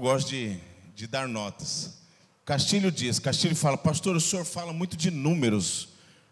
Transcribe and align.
gosto 0.00 0.28
de, 0.28 0.56
de 0.94 1.08
dar 1.08 1.26
notas. 1.26 1.98
Castilho 2.44 2.92
diz, 2.92 3.18
Castilho 3.18 3.56
fala, 3.56 3.76
pastor, 3.76 4.14
o 4.14 4.20
senhor 4.20 4.44
fala 4.44 4.72
muito 4.72 4.96
de 4.96 5.10
números. 5.10 5.88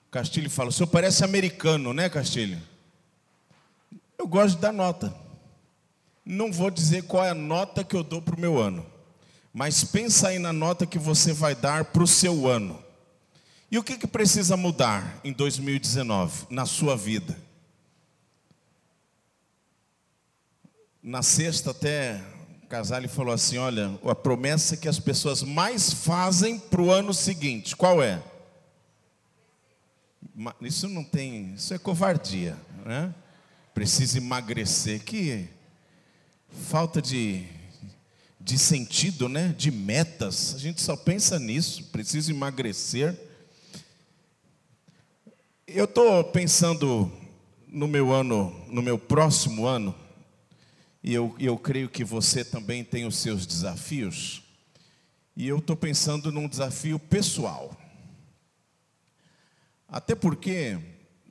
Castilho 0.09 0.49
fala, 0.49 0.69
o 0.69 0.73
senhor 0.73 0.87
parece 0.87 1.25
americano, 1.25 1.93
né, 1.93 2.09
Castilho? 2.09 2.63
Eu 4.17 4.29
gosto 4.29 4.55
de 4.55 4.61
dar 4.61 4.73
nota. 4.73 5.13
Não 6.25 6.53
vou 6.53 6.71
dizer 6.71 7.03
qual 7.09 7.25
é 7.25 7.31
a 7.31 7.35
nota 7.35 7.83
que 7.83 7.97
eu 7.97 8.05
dou 8.05 8.23
para 8.23 8.37
o 8.37 8.41
meu 8.41 8.57
ano, 8.57 8.87
mas 9.53 9.83
pensa 9.83 10.29
aí 10.29 10.39
na 10.39 10.53
nota 10.53 10.87
que 10.87 10.99
você 10.99 11.33
vai 11.33 11.57
dar 11.57 11.87
para 11.87 12.05
o 12.05 12.07
seu 12.07 12.47
ano. 12.47 12.81
E 13.69 13.77
o 13.79 13.83
que, 13.83 13.99
que 13.99 14.07
precisa 14.07 14.57
mudar 14.57 15.21
em 15.25 15.33
2019 15.33 16.47
na 16.51 16.67
sua 16.67 16.97
vida? 16.97 17.37
Na 21.03 21.21
sexta 21.21 21.73
até 21.73 22.36
Casale 22.69 23.07
falou 23.07 23.33
assim: 23.33 23.59
olha, 23.59 23.99
a 24.05 24.15
promessa 24.15 24.77
que 24.77 24.89
as 24.89 24.99
pessoas 24.99 25.43
mais 25.43 25.93
fazem 25.93 26.59
para 26.59 26.83
o 26.83 26.91
ano 26.91 27.15
seguinte, 27.15 27.77
qual 27.77 28.03
é? 28.03 28.23
Isso 30.61 30.89
não 30.89 31.05
tem, 31.05 31.55
isso 31.55 31.73
é 31.73 31.79
covardia, 31.79 32.57
né? 32.85 33.15
Precisa 33.73 34.19
emagrecer, 34.19 35.03
que 35.03 35.49
falta 36.51 37.01
de, 37.01 37.47
de 38.41 38.59
sentido, 38.59 39.29
né? 39.29 39.55
De 39.57 39.71
metas, 39.71 40.55
a 40.55 40.59
gente 40.59 40.83
só 40.83 40.97
pensa 40.97 41.39
nisso, 41.39 41.85
precisa 41.85 42.31
emagrecer. 42.33 43.19
Eu 45.67 45.85
estou 45.85 46.25
pensando 46.25 47.11
no 47.69 47.87
meu 47.87 48.13
ano, 48.13 48.55
no 48.69 48.83
meu 48.83 48.99
próximo 48.99 49.67
ano, 49.67 49.95
e 51.07 51.15
eu, 51.15 51.37
eu 51.39 51.57
creio 51.57 51.89
que 51.89 52.03
você 52.03 52.45
também 52.45 52.83
tem 52.83 53.07
os 53.07 53.19
seus 53.19 53.47
desafios. 53.47 54.43
E 55.37 55.47
eu 55.47 55.59
estou 55.59 55.77
pensando 55.77 56.33
num 56.33 56.49
desafio 56.49 56.99
pessoal. 56.99 57.81
Até 59.87 60.17
porque, 60.17 60.77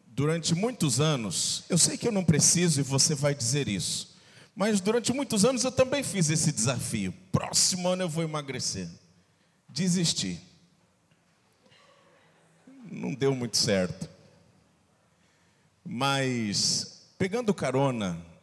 durante 0.07 0.55
muitos 0.55 1.01
anos, 1.01 1.65
eu 1.69 1.77
sei 1.77 1.97
que 1.97 2.07
eu 2.07 2.11
não 2.13 2.23
preciso 2.23 2.79
e 2.79 2.83
você 2.83 3.13
vai 3.13 3.35
dizer 3.35 3.67
isso, 3.67 4.15
mas 4.55 4.79
durante 4.79 5.11
muitos 5.11 5.43
anos 5.43 5.65
eu 5.65 5.71
também 5.73 6.03
fiz 6.03 6.29
esse 6.29 6.53
desafio. 6.53 7.13
Próximo 7.29 7.89
ano 7.89 8.03
eu 8.03 8.09
vou 8.09 8.23
emagrecer. 8.23 8.87
Desisti. 9.67 10.39
Não 12.89 13.13
deu 13.13 13.35
muito 13.35 13.57
certo. 13.57 14.09
Mas, 15.83 17.09
pegando 17.17 17.53
carona 17.53 18.34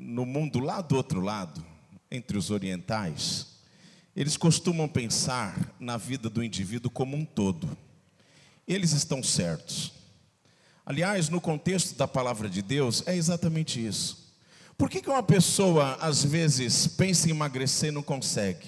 no 0.00 0.24
mundo 0.24 0.58
lá 0.58 0.80
do 0.80 0.96
outro 0.96 1.20
lado, 1.20 1.64
entre 2.10 2.36
os 2.38 2.50
orientais, 2.50 3.46
eles 4.16 4.36
costumam 4.36 4.88
pensar 4.88 5.74
na 5.78 5.96
vida 5.96 6.28
do 6.28 6.42
indivíduo 6.42 6.90
como 6.90 7.16
um 7.16 7.24
todo. 7.24 7.76
Eles 8.66 8.92
estão 8.92 9.22
certos. 9.22 9.92
Aliás, 10.84 11.28
no 11.28 11.40
contexto 11.40 11.96
da 11.96 12.08
palavra 12.08 12.48
de 12.48 12.62
Deus, 12.62 13.02
é 13.06 13.14
exatamente 13.14 13.84
isso. 13.84 14.34
Por 14.76 14.88
que, 14.88 15.02
que 15.02 15.10
uma 15.10 15.22
pessoa, 15.22 15.96
às 16.00 16.24
vezes, 16.24 16.86
pensa 16.86 17.28
em 17.28 17.32
emagrecer 17.32 17.90
e 17.90 17.92
não 17.92 18.02
consegue? 18.02 18.66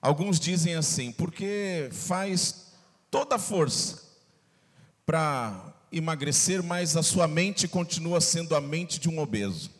Alguns 0.00 0.38
dizem 0.38 0.74
assim, 0.74 1.10
porque 1.10 1.88
faz 1.90 2.72
toda 3.10 3.34
a 3.34 3.38
força 3.38 4.02
para 5.04 5.74
emagrecer, 5.90 6.62
mas 6.62 6.96
a 6.96 7.02
sua 7.02 7.26
mente 7.26 7.66
continua 7.66 8.20
sendo 8.20 8.54
a 8.54 8.60
mente 8.60 8.98
de 9.00 9.08
um 9.08 9.18
obeso. 9.18 9.70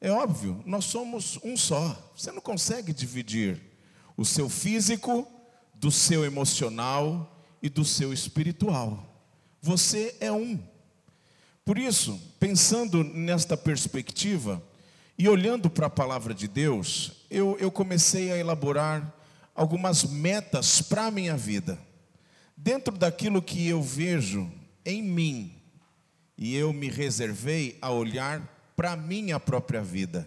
É 0.00 0.10
óbvio, 0.10 0.62
nós 0.64 0.86
somos 0.86 1.38
um 1.44 1.56
só. 1.56 2.12
Você 2.16 2.32
não 2.32 2.40
consegue 2.40 2.92
dividir 2.92 3.60
o 4.16 4.24
seu 4.24 4.48
físico 4.48 5.30
do 5.74 5.90
seu 5.90 6.24
emocional 6.24 7.44
e 7.62 7.68
do 7.68 7.84
seu 7.84 8.12
espiritual. 8.12 9.06
Você 9.60 10.16
é 10.20 10.32
um. 10.32 10.58
Por 11.64 11.76
isso, 11.76 12.18
pensando 12.38 13.04
nesta 13.04 13.56
perspectiva 13.56 14.62
e 15.18 15.28
olhando 15.28 15.68
para 15.68 15.86
a 15.86 15.90
palavra 15.90 16.32
de 16.32 16.48
Deus, 16.48 17.12
eu, 17.30 17.56
eu 17.60 17.70
comecei 17.70 18.32
a 18.32 18.38
elaborar 18.38 19.14
algumas 19.54 20.04
metas 20.04 20.80
para 20.80 21.06
a 21.06 21.10
minha 21.10 21.36
vida. 21.36 21.78
Dentro 22.56 22.96
daquilo 22.96 23.42
que 23.42 23.68
eu 23.68 23.82
vejo 23.82 24.50
em 24.84 25.02
mim, 25.02 25.54
e 26.38 26.56
eu 26.56 26.72
me 26.72 26.88
reservei 26.88 27.76
a 27.82 27.90
olhar 27.90 28.59
para 28.80 28.92
a 28.92 28.96
minha 28.96 29.38
própria 29.38 29.82
vida. 29.82 30.26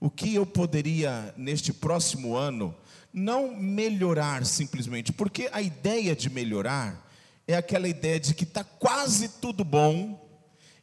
O 0.00 0.08
que 0.08 0.34
eu 0.34 0.46
poderia, 0.46 1.34
neste 1.36 1.74
próximo 1.74 2.34
ano, 2.34 2.74
não 3.12 3.54
melhorar 3.54 4.46
simplesmente, 4.46 5.12
porque 5.12 5.50
a 5.52 5.60
ideia 5.60 6.16
de 6.16 6.30
melhorar 6.30 7.06
é 7.46 7.54
aquela 7.54 7.86
ideia 7.86 8.18
de 8.18 8.32
que 8.32 8.44
está 8.44 8.64
quase 8.64 9.28
tudo 9.28 9.62
bom 9.62 10.26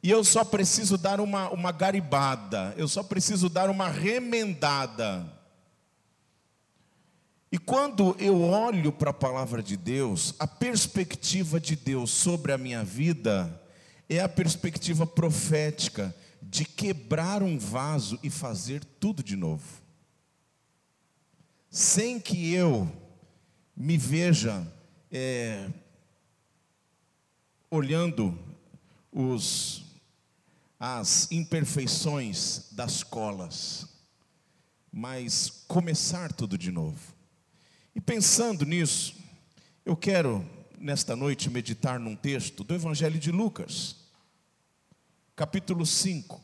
e 0.03 0.11
eu 0.11 0.23
só 0.23 0.45
preciso 0.45 0.99
dar 0.99 1.19
uma, 1.19 1.49
uma 1.49 1.71
garibada, 1.71 2.75
eu 2.77 2.87
só 2.87 3.01
preciso 3.01 3.49
dar 3.49 3.71
uma 3.71 3.89
remendada. 3.89 5.25
E 7.51 7.57
quando 7.57 8.15
eu 8.19 8.39
olho 8.39 8.91
para 8.91 9.09
a 9.09 9.13
palavra 9.13 9.63
de 9.63 9.75
Deus, 9.75 10.35
a 10.37 10.45
perspectiva 10.45 11.59
de 11.59 11.75
Deus 11.75 12.11
sobre 12.11 12.51
a 12.51 12.57
minha 12.59 12.83
vida 12.83 13.59
é 14.07 14.19
a 14.19 14.29
perspectiva 14.29 15.07
profética 15.07 16.13
de 16.41 16.65
quebrar 16.65 17.43
um 17.43 17.57
vaso 17.57 18.19
e 18.23 18.29
fazer 18.29 18.83
tudo 18.83 19.23
de 19.23 19.35
novo. 19.35 19.81
Sem 21.69 22.19
que 22.19 22.53
eu 22.53 22.91
me 23.75 23.97
veja 23.97 24.65
é, 25.11 25.69
olhando 27.69 28.37
os, 29.11 29.85
as 30.79 31.31
imperfeições 31.31 32.69
das 32.71 33.03
colas, 33.03 33.87
mas 34.91 35.49
começar 35.67 36.33
tudo 36.33 36.57
de 36.57 36.71
novo. 36.71 37.13
E 37.93 38.01
pensando 38.01 38.65
nisso, 38.65 39.15
eu 39.85 39.95
quero 39.95 40.45
nesta 40.79 41.15
noite 41.15 41.49
meditar 41.49 41.99
num 41.99 42.15
texto 42.15 42.63
do 42.63 42.73
Evangelho 42.73 43.19
de 43.19 43.31
Lucas 43.31 43.98
capítulo 45.39 45.85
5, 45.85 46.41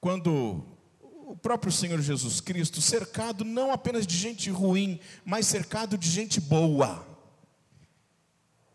quando 0.00 0.64
o 1.00 1.34
próprio 1.34 1.72
Senhor 1.72 2.00
Jesus 2.00 2.40
Cristo, 2.40 2.80
cercado 2.80 3.44
não 3.44 3.72
apenas 3.72 4.06
de 4.06 4.16
gente 4.16 4.48
ruim, 4.50 5.00
mas 5.24 5.48
cercado 5.48 5.98
de 5.98 6.08
gente 6.08 6.40
boa. 6.40 7.04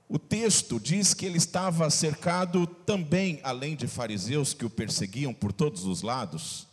O 0.10 0.20
texto 0.20 0.78
diz 0.78 1.14
que 1.14 1.26
ele 1.26 1.38
estava 1.38 1.90
cercado 1.90 2.68
também, 2.68 3.40
além 3.44 3.78
de 3.78 3.88
fariseus 3.88 4.54
que 4.54 4.66
o 4.66 4.70
perseguiam 4.70 5.34
por 5.34 5.54
todos 5.54 5.86
os 5.86 6.02
lados, 6.02 6.68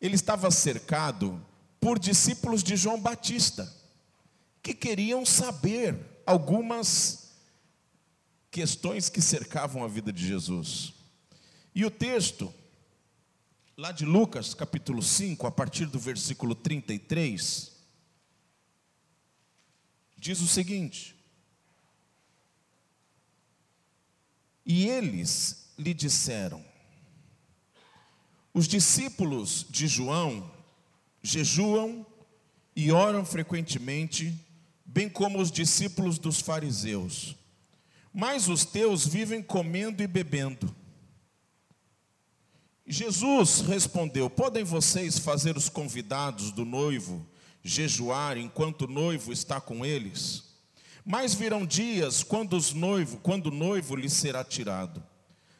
ele 0.00 0.14
estava 0.14 0.48
cercado 0.52 1.44
por 1.80 1.98
discípulos 1.98 2.62
de 2.62 2.76
João 2.76 3.00
Batista, 3.00 3.74
que 4.62 4.72
queriam 4.72 5.26
saber 5.26 5.98
algumas 6.24 7.32
questões 8.52 9.08
que 9.08 9.20
cercavam 9.20 9.82
a 9.82 9.88
vida 9.88 10.12
de 10.12 10.24
Jesus. 10.24 10.94
E 11.76 11.84
o 11.84 11.90
texto, 11.90 12.54
lá 13.76 13.92
de 13.92 14.06
Lucas, 14.06 14.54
capítulo 14.54 15.02
5, 15.02 15.46
a 15.46 15.50
partir 15.50 15.84
do 15.84 15.98
versículo 15.98 16.54
33, 16.54 17.70
diz 20.16 20.40
o 20.40 20.48
seguinte: 20.48 21.14
E 24.64 24.88
eles 24.88 25.70
lhe 25.76 25.92
disseram: 25.92 26.64
Os 28.54 28.66
discípulos 28.66 29.66
de 29.68 29.86
João 29.86 30.50
jejuam 31.22 32.06
e 32.74 32.90
oram 32.90 33.22
frequentemente, 33.22 34.34
bem 34.82 35.10
como 35.10 35.38
os 35.38 35.50
discípulos 35.50 36.18
dos 36.18 36.40
fariseus. 36.40 37.36
Mas 38.14 38.48
os 38.48 38.64
teus 38.64 39.06
vivem 39.06 39.42
comendo 39.42 40.02
e 40.02 40.06
bebendo. 40.06 40.74
Jesus 42.86 43.62
respondeu: 43.62 44.30
Podem 44.30 44.62
vocês 44.62 45.18
fazer 45.18 45.56
os 45.56 45.68
convidados 45.68 46.52
do 46.52 46.64
noivo 46.64 47.26
jejuar 47.62 48.38
enquanto 48.38 48.82
o 48.82 48.86
noivo 48.86 49.32
está 49.32 49.60
com 49.60 49.84
eles? 49.84 50.44
Mas 51.04 51.34
virão 51.34 51.66
dias 51.66 52.22
quando, 52.22 52.56
os 52.56 52.72
noivo, 52.72 53.16
quando 53.18 53.46
o 53.46 53.54
noivo 53.54 53.96
lhes 53.96 54.12
será 54.12 54.44
tirado. 54.44 55.02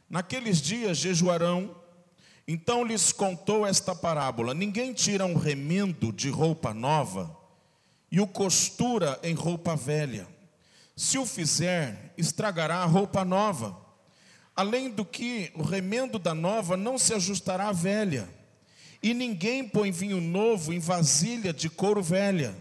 Naqueles 0.08 0.62
dias 0.62 0.98
jejuarão. 0.98 1.74
Então 2.48 2.84
lhes 2.84 3.10
contou 3.10 3.66
esta 3.66 3.92
parábola: 3.92 4.54
Ninguém 4.54 4.92
tira 4.92 5.26
um 5.26 5.34
remendo 5.34 6.12
de 6.12 6.30
roupa 6.30 6.72
nova 6.72 7.36
e 8.08 8.20
o 8.20 8.26
costura 8.26 9.18
em 9.24 9.34
roupa 9.34 9.74
velha. 9.74 10.28
Se 10.94 11.18
o 11.18 11.26
fizer, 11.26 12.14
estragará 12.16 12.76
a 12.76 12.86
roupa 12.86 13.24
nova 13.24 13.85
Além 14.56 14.90
do 14.90 15.04
que 15.04 15.52
o 15.54 15.62
remendo 15.62 16.18
da 16.18 16.34
nova 16.34 16.76
não 16.76 16.96
se 16.98 17.12
ajustará 17.12 17.68
à 17.68 17.72
velha, 17.72 18.26
E 19.02 19.14
ninguém 19.14 19.62
põe 19.68 19.92
vinho 19.92 20.20
novo 20.20 20.72
em 20.72 20.78
vasilha 20.78 21.52
de 21.52 21.68
couro 21.68 22.02
velha. 22.02 22.56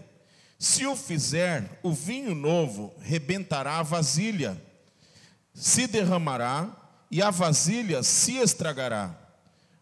Se 0.60 0.86
o 0.86 0.96
fizer, 0.96 1.80
o 1.82 1.92
vinho 1.92 2.36
novo 2.36 2.94
rebentará 3.00 3.80
a 3.80 3.84
vasilha, 3.84 4.60
se 5.54 5.88
derramará 5.88 6.70
e 7.10 7.22
a 7.22 7.30
vasilha 7.30 8.04
se 8.04 8.38
estragará. 8.38 9.16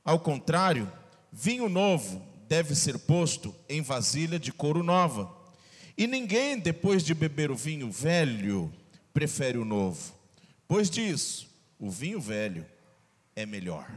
Ao 0.06 0.20
contrário, 0.20 0.92
vinho 1.32 1.68
novo 1.70 2.22
deve 2.48 2.76
ser 2.76 2.98
posto 3.00 3.54
em 3.68 3.82
vasilha 3.82 4.40
de 4.40 4.52
couro 4.52 4.84
nova. 4.84 5.32
E 5.98 6.08
ninguém, 6.08 6.58
depois 6.58 7.04
de 7.04 7.14
beber 7.14 7.52
o 7.52 7.56
vinho 7.56 7.92
velho, 7.92 8.72
prefere 9.14 9.58
o 9.58 9.66
novo, 9.66 10.14
pois 10.68 10.90
diz: 10.90 11.46
o 11.84 11.90
vinho 11.90 12.22
velho 12.22 12.66
é 13.36 13.46
melhor. 13.46 13.92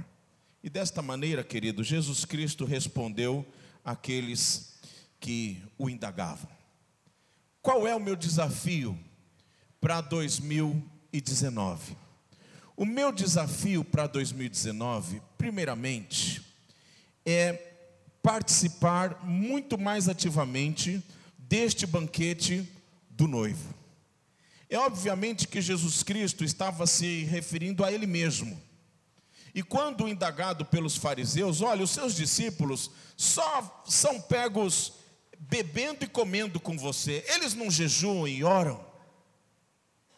E 0.61 0.69
desta 0.69 1.01
maneira, 1.01 1.45
querido, 1.45 1.85
Jesus 1.85 2.25
Cristo 2.25 2.65
respondeu 2.65 3.47
àqueles 3.85 4.75
que 5.21 5.63
o 5.79 5.89
indagavam. 5.89 6.51
Qual 7.63 7.87
é 7.87 7.95
o 7.95 8.01
meu 8.01 8.17
desafio 8.17 8.99
para 9.81 10.01
2019? 10.01 11.97
O 12.77 12.85
meu 12.85 13.13
desafio 13.13 13.85
para 13.85 14.09
2019, 14.09 15.23
primeiramente, 15.39 16.43
é 17.25 17.53
participar 18.21 19.25
muito 19.25 19.79
mais 19.79 20.09
ativamente 20.09 21.01
deste 21.39 21.87
banquete 21.87 22.69
do 23.09 23.29
noivo. 23.29 23.76
É 24.69 24.79
obviamente 24.79 25.47
que 25.47 25.61
Jesus 25.61 26.03
Cristo 26.03 26.45
estava 26.45 26.87
se 26.87 27.25
referindo 27.25 27.85
a 27.85 27.93
ele 27.93 28.07
mesmo. 28.07 28.61
E 29.55 29.63
quando 29.63 30.09
indagado 30.09 30.65
pelos 30.65 30.97
fariseus, 30.97 31.63
olha, 31.63 31.83
os 31.83 31.91
seus 31.91 32.15
discípulos 32.15 32.91
só 33.17 33.83
são 33.87 34.21
pegos 34.21 34.93
bebendo 35.39 36.05
e 36.05 36.09
comendo 36.09 36.61
com 36.61 36.77
você, 36.77 37.25
eles 37.29 37.55
não 37.55 37.71
jejuam 37.71 38.27
e 38.27 38.45
oram. 38.45 38.85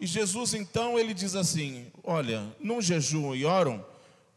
E 0.01 0.07
Jesus 0.07 0.55
então 0.55 0.99
ele 0.99 1.13
diz 1.13 1.35
assim: 1.35 1.91
Olha, 2.03 2.53
não 2.61 2.81
jejuam 2.81 3.35
e 3.35 3.45
oram, 3.45 3.85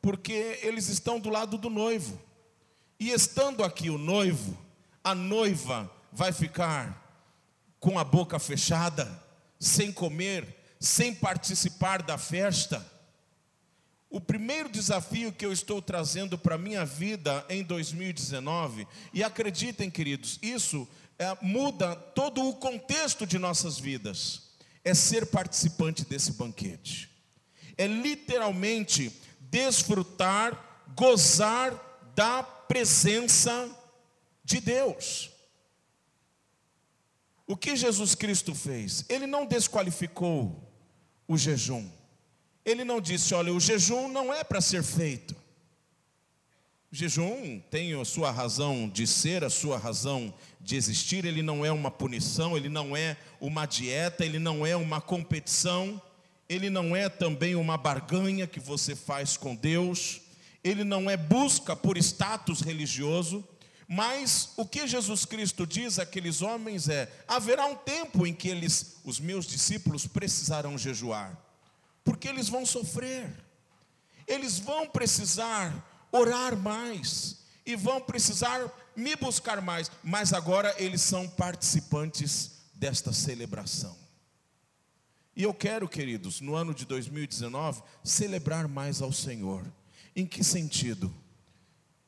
porque 0.01 0.59
eles 0.61 0.87
estão 0.87 1.19
do 1.19 1.29
lado 1.29 1.57
do 1.57 1.69
noivo. 1.69 2.19
E 2.99 3.09
estando 3.11 3.63
aqui 3.63 3.89
o 3.89 3.97
noivo, 3.97 4.57
a 5.03 5.15
noiva 5.15 5.89
vai 6.11 6.31
ficar 6.31 6.99
com 7.79 7.97
a 7.97 8.03
boca 8.03 8.37
fechada, 8.37 9.23
sem 9.61 9.91
comer, 9.91 10.57
sem 10.79 11.13
participar 11.13 12.01
da 12.01 12.17
festa. 12.17 12.83
O 14.09 14.19
primeiro 14.19 14.67
desafio 14.67 15.31
que 15.31 15.45
eu 15.45 15.53
estou 15.53 15.81
trazendo 15.81 16.35
para 16.35 16.55
a 16.55 16.57
minha 16.57 16.83
vida 16.83 17.45
em 17.47 17.63
2019, 17.63 18.87
e 19.13 19.23
acreditem, 19.23 19.89
queridos, 19.89 20.39
isso 20.41 20.87
é, 21.19 21.37
muda 21.41 21.95
todo 21.95 22.49
o 22.49 22.55
contexto 22.55 23.27
de 23.27 23.37
nossas 23.37 23.77
vidas, 23.77 24.49
é 24.83 24.95
ser 24.95 25.27
participante 25.27 26.03
desse 26.03 26.33
banquete, 26.33 27.09
é 27.77 27.85
literalmente 27.85 29.15
desfrutar, 29.39 30.83
gozar 30.95 31.73
da 32.15 32.41
presença 32.41 33.69
de 34.43 34.59
Deus. 34.59 35.30
O 37.51 37.57
que 37.57 37.75
Jesus 37.75 38.15
Cristo 38.15 38.55
fez? 38.55 39.03
Ele 39.09 39.27
não 39.27 39.45
desqualificou 39.45 40.73
o 41.27 41.37
jejum. 41.37 41.85
Ele 42.63 42.85
não 42.85 43.01
disse, 43.01 43.33
olha, 43.33 43.53
o 43.53 43.59
jejum 43.59 44.07
não 44.07 44.33
é 44.33 44.41
para 44.41 44.61
ser 44.61 44.81
feito. 44.81 45.35
O 46.89 46.95
jejum 46.95 47.59
tem 47.69 47.93
a 47.99 48.05
sua 48.05 48.31
razão 48.31 48.87
de 48.87 49.05
ser, 49.05 49.43
a 49.43 49.49
sua 49.49 49.77
razão 49.77 50.33
de 50.61 50.77
existir, 50.77 51.25
ele 51.25 51.41
não 51.41 51.65
é 51.65 51.73
uma 51.73 51.91
punição, 51.91 52.55
ele 52.55 52.69
não 52.69 52.95
é 52.95 53.17
uma 53.41 53.65
dieta, 53.65 54.23
ele 54.23 54.39
não 54.39 54.65
é 54.65 54.73
uma 54.73 55.01
competição, 55.01 56.01
ele 56.47 56.69
não 56.69 56.95
é 56.95 57.09
também 57.09 57.55
uma 57.55 57.75
barganha 57.75 58.47
que 58.47 58.61
você 58.61 58.95
faz 58.95 59.35
com 59.35 59.53
Deus, 59.53 60.21
ele 60.63 60.85
não 60.85 61.09
é 61.09 61.17
busca 61.17 61.75
por 61.75 61.97
status 61.97 62.61
religioso, 62.61 63.45
mas 63.93 64.51
o 64.55 64.65
que 64.65 64.87
Jesus 64.87 65.25
Cristo 65.25 65.67
diz 65.67 65.99
àqueles 65.99 66.41
homens 66.41 66.87
é: 66.87 67.11
haverá 67.27 67.65
um 67.65 67.75
tempo 67.75 68.25
em 68.25 68.33
que 68.33 68.47
eles, 68.47 68.97
os 69.03 69.19
meus 69.19 69.45
discípulos, 69.45 70.07
precisarão 70.07 70.77
jejuar 70.77 71.37
porque 72.03 72.27
eles 72.27 72.49
vão 72.49 72.65
sofrer, 72.65 73.31
eles 74.27 74.59
vão 74.59 74.87
precisar 74.87 76.07
orar 76.11 76.55
mais, 76.57 77.37
e 77.65 77.75
vão 77.75 78.01
precisar 78.01 78.71
me 78.95 79.15
buscar 79.15 79.61
mais, 79.61 79.91
mas 80.03 80.33
agora 80.33 80.75
eles 80.77 81.01
são 81.01 81.29
participantes 81.29 82.51
desta 82.73 83.13
celebração. 83.13 83.95
E 85.35 85.43
eu 85.43 85.53
quero, 85.53 85.87
queridos, 85.87 86.41
no 86.41 86.55
ano 86.55 86.73
de 86.73 86.85
2019, 86.85 87.81
celebrar 88.03 88.67
mais 88.67 89.01
ao 89.01 89.13
Senhor. 89.13 89.63
Em 90.15 90.25
que 90.25 90.43
sentido? 90.43 91.13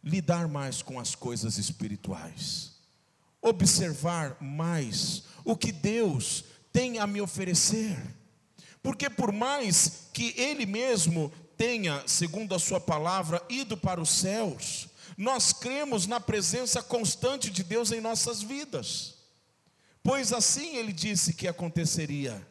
Lidar 0.04 0.48
mais 0.48 0.82
com 0.82 1.00
as 1.00 1.16
coisas 1.16 1.58
espirituais, 1.58 2.74
observar 3.42 4.38
mais 4.42 5.24
o 5.46 5.56
que 5.56 5.72
Deus 5.72 6.44
tem 6.72 7.00
a 7.00 7.08
me 7.08 7.22
oferecer 7.22 7.98
porque 8.84 9.10
por 9.10 9.32
mais 9.32 10.10
que 10.14 10.36
ele 10.38 10.66
mesmo 10.66 11.32
tenha, 11.58 12.04
segundo 12.06 12.54
a 12.54 12.60
sua 12.60 12.82
palavra, 12.82 13.42
ido 13.50 13.78
para 13.78 14.02
os 14.02 14.10
céus, 14.10 14.90
nós 15.18 15.54
cremos 15.54 16.06
na 16.06 16.20
presença 16.20 16.84
constante 16.84 17.50
de 17.50 17.64
Deus 17.64 17.94
em 17.94 18.02
nossas 18.02 18.44
vidas. 18.44 19.14
Pois 20.04 20.34
assim 20.34 20.76
ele 20.76 20.92
disse 20.92 21.34
que 21.34 21.48
aconteceria. 21.48 22.46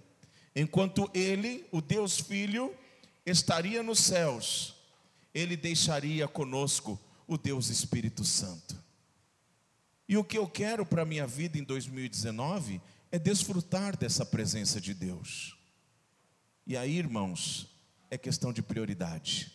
Enquanto 0.57 1.11
ele, 1.13 1.67
o 1.71 1.83
Deus 1.83 2.19
Filho, 2.19 2.75
estaria 3.27 3.83
nos 3.83 3.99
céus, 3.99 4.75
ele 5.35 5.55
deixaria 5.55 6.27
conosco 6.27 6.99
o 7.27 7.37
Deus 7.37 7.69
Espírito 7.69 8.25
Santo. 8.25 8.81
E 10.09 10.17
o 10.17 10.25
que 10.25 10.37
eu 10.37 10.47
quero 10.47 10.85
para 10.85 11.03
a 11.03 11.07
minha 11.07 11.27
vida 11.27 11.59
em 11.59 11.65
2019 11.65 12.81
é 13.11 13.19
desfrutar 13.19 13.97
dessa 13.97 14.27
presença 14.27 14.81
de 14.81 14.95
Deus. 14.95 15.57
E 16.67 16.77
aí, 16.77 16.97
irmãos, 16.97 17.69
é 18.11 18.19
questão 18.19 18.53
de 18.53 18.63
prioridade. 18.63 19.53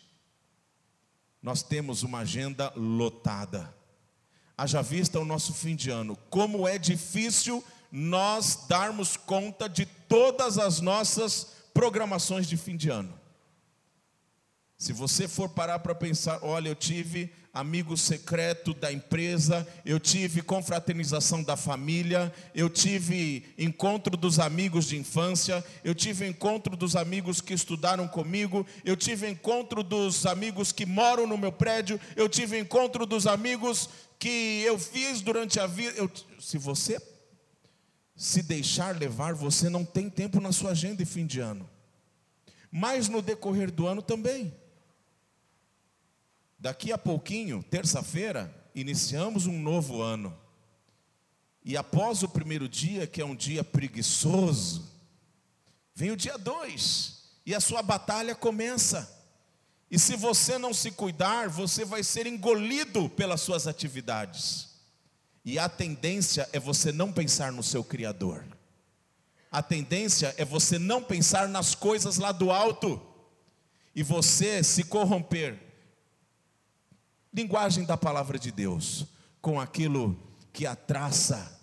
Nós 1.41 1.61
temos 1.61 2.03
uma 2.03 2.19
agenda 2.19 2.71
lotada. 2.75 3.73
Haja 4.57 4.81
vista 4.81 5.19
o 5.19 5.25
nosso 5.25 5.53
fim 5.53 5.75
de 5.75 5.89
ano. 5.89 6.17
Como 6.29 6.67
é 6.67 6.77
difícil 6.77 7.63
nós 7.91 8.65
darmos 8.67 9.15
conta 9.15 9.69
de 9.69 9.85
todas 9.85 10.57
as 10.57 10.81
nossas 10.81 11.53
programações 11.73 12.47
de 12.47 12.57
fim 12.57 12.75
de 12.75 12.89
ano. 12.89 13.17
Se 14.77 14.93
você 14.93 15.27
for 15.27 15.49
parar 15.49 15.79
para 15.79 15.95
pensar, 15.95 16.39
olha, 16.43 16.69
eu 16.69 16.75
tive 16.75 17.31
amigo 17.57 17.97
secreto 17.97 18.71
da 18.71 18.91
empresa, 18.91 19.67
eu 19.83 19.99
tive 19.99 20.43
confraternização 20.43 21.41
da 21.41 21.57
família, 21.57 22.31
eu 22.53 22.69
tive 22.69 23.45
encontro 23.57 24.15
dos 24.15 24.37
amigos 24.37 24.85
de 24.85 24.95
infância, 24.95 25.65
eu 25.83 25.95
tive 25.95 26.27
encontro 26.27 26.77
dos 26.77 26.95
amigos 26.95 27.41
que 27.41 27.55
estudaram 27.55 28.07
comigo, 28.07 28.65
eu 28.85 28.95
tive 28.95 29.27
encontro 29.27 29.81
dos 29.81 30.27
amigos 30.27 30.71
que 30.71 30.85
moram 30.85 31.25
no 31.25 31.37
meu 31.37 31.51
prédio, 31.51 31.99
eu 32.15 32.29
tive 32.29 32.59
encontro 32.59 33.07
dos 33.07 33.25
amigos 33.25 33.89
que 34.19 34.61
eu 34.63 34.77
fiz 34.77 35.21
durante 35.21 35.59
a 35.59 35.65
vida. 35.65 35.97
Eu, 35.97 36.11
se 36.39 36.59
você 36.59 37.01
se 38.15 38.43
deixar 38.43 38.95
levar, 38.95 39.33
você 39.33 39.67
não 39.67 39.83
tem 39.83 40.11
tempo 40.11 40.39
na 40.39 40.51
sua 40.51 40.71
agenda 40.71 40.97
de 40.97 41.05
fim 41.05 41.25
de 41.25 41.39
ano. 41.39 41.67
Mas 42.71 43.09
no 43.09 43.19
decorrer 43.19 43.71
do 43.71 43.87
ano 43.87 44.03
também. 44.03 44.53
Daqui 46.59 46.91
a 46.91 46.97
pouquinho, 46.97 47.61
terça-feira, 47.61 48.53
iniciamos 48.73 49.45
um 49.45 49.59
novo 49.59 50.01
ano. 50.01 50.35
E 51.63 51.77
após 51.77 52.23
o 52.23 52.29
primeiro 52.29 52.67
dia, 52.67 53.05
que 53.05 53.21
é 53.21 53.25
um 53.25 53.35
dia 53.35 53.63
preguiçoso, 53.63 54.89
vem 55.93 56.11
o 56.11 56.17
dia 56.17 56.37
dois, 56.37 57.31
e 57.45 57.53
a 57.53 57.59
sua 57.59 57.81
batalha 57.81 58.33
começa. 58.33 59.15
E 59.89 59.99
se 59.99 60.15
você 60.15 60.57
não 60.57 60.73
se 60.73 60.91
cuidar, 60.91 61.47
você 61.47 61.85
vai 61.85 62.03
ser 62.03 62.25
engolido 62.25 63.09
pelas 63.09 63.41
suas 63.41 63.67
atividades. 63.67 64.69
E 65.45 65.59
a 65.59 65.69
tendência 65.69 66.49
é 66.51 66.59
você 66.59 66.91
não 66.91 67.11
pensar 67.11 67.51
no 67.51 67.63
seu 67.63 67.83
Criador. 67.83 68.45
A 69.51 69.61
tendência 69.61 70.33
é 70.37 70.43
você 70.43 70.77
não 70.77 71.01
pensar 71.01 71.47
nas 71.47 71.73
coisas 71.73 72.17
lá 72.17 72.31
do 72.31 72.51
alto. 72.51 73.01
E 73.95 74.03
você 74.03 74.61
se 74.63 74.83
corromper 74.83 75.66
linguagem 77.37 77.85
da 77.85 77.95
palavra 77.95 78.39
de 78.39 78.51
Deus, 78.51 79.05
com 79.39 79.59
aquilo 79.59 80.17
que 80.51 80.65
a 80.65 80.75
traça 80.75 81.55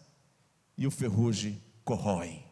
e 0.78 0.86
o 0.86 0.90
ferrugem 0.90 1.60
corroem. 1.84 2.44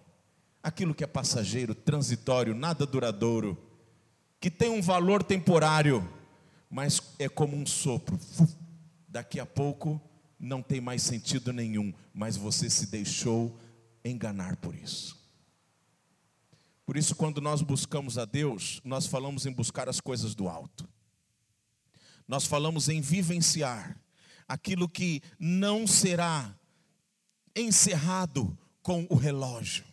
Aquilo 0.60 0.92
que 0.92 1.04
é 1.04 1.06
passageiro, 1.06 1.72
transitório, 1.72 2.52
nada 2.52 2.84
duradouro, 2.84 3.56
que 4.40 4.50
tem 4.50 4.68
um 4.70 4.82
valor 4.82 5.22
temporário, 5.22 6.08
mas 6.68 7.00
é 7.16 7.28
como 7.28 7.56
um 7.56 7.64
sopro, 7.64 8.18
daqui 9.06 9.38
a 9.38 9.46
pouco 9.46 10.00
não 10.36 10.60
tem 10.60 10.80
mais 10.80 11.02
sentido 11.02 11.52
nenhum, 11.52 11.94
mas 12.12 12.36
você 12.36 12.68
se 12.68 12.88
deixou 12.88 13.56
enganar 14.04 14.56
por 14.56 14.74
isso. 14.74 15.16
Por 16.84 16.96
isso, 16.96 17.14
quando 17.14 17.40
nós 17.40 17.62
buscamos 17.62 18.18
a 18.18 18.24
Deus, 18.24 18.80
nós 18.84 19.06
falamos 19.06 19.46
em 19.46 19.52
buscar 19.52 19.88
as 19.88 20.00
coisas 20.00 20.34
do 20.34 20.48
alto. 20.48 20.91
Nós 22.32 22.46
falamos 22.46 22.88
em 22.88 22.98
vivenciar 22.98 24.00
aquilo 24.48 24.88
que 24.88 25.20
não 25.38 25.86
será 25.86 26.58
encerrado 27.54 28.58
com 28.82 29.06
o 29.10 29.16
relógio, 29.16 29.84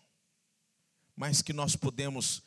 mas 1.18 1.42
que 1.42 1.52
nós 1.52 1.76
podemos, 1.76 2.42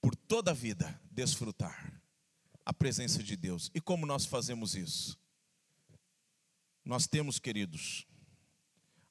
por 0.00 0.16
toda 0.16 0.52
a 0.52 0.54
vida, 0.54 0.98
desfrutar 1.10 2.00
a 2.64 2.72
presença 2.72 3.22
de 3.22 3.36
Deus. 3.36 3.70
E 3.74 3.80
como 3.82 4.06
nós 4.06 4.24
fazemos 4.24 4.74
isso? 4.74 5.18
Nós 6.82 7.06
temos, 7.06 7.38
queridos, 7.38 8.06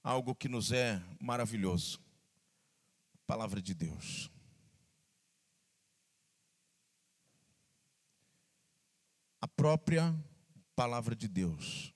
algo 0.03 0.33
que 0.33 0.49
nos 0.49 0.71
é 0.71 0.99
maravilhoso 1.21 2.01
palavra 3.27 3.61
de 3.61 3.75
Deus. 3.75 4.31
A 9.47 9.49
própria 9.55 10.13
palavra 10.75 11.15
de 11.15 11.25
Deus. 11.25 11.93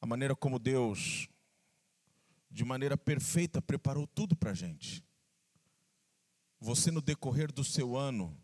A 0.00 0.04
maneira 0.06 0.34
como 0.34 0.58
Deus, 0.58 1.28
de 2.50 2.64
maneira 2.64 2.98
perfeita, 2.98 3.62
preparou 3.62 4.04
tudo 4.08 4.34
para 4.34 4.50
a 4.50 4.54
gente. 4.54 5.04
Você, 6.58 6.90
no 6.90 7.00
decorrer 7.00 7.52
do 7.52 7.62
seu 7.62 7.96
ano, 7.96 8.36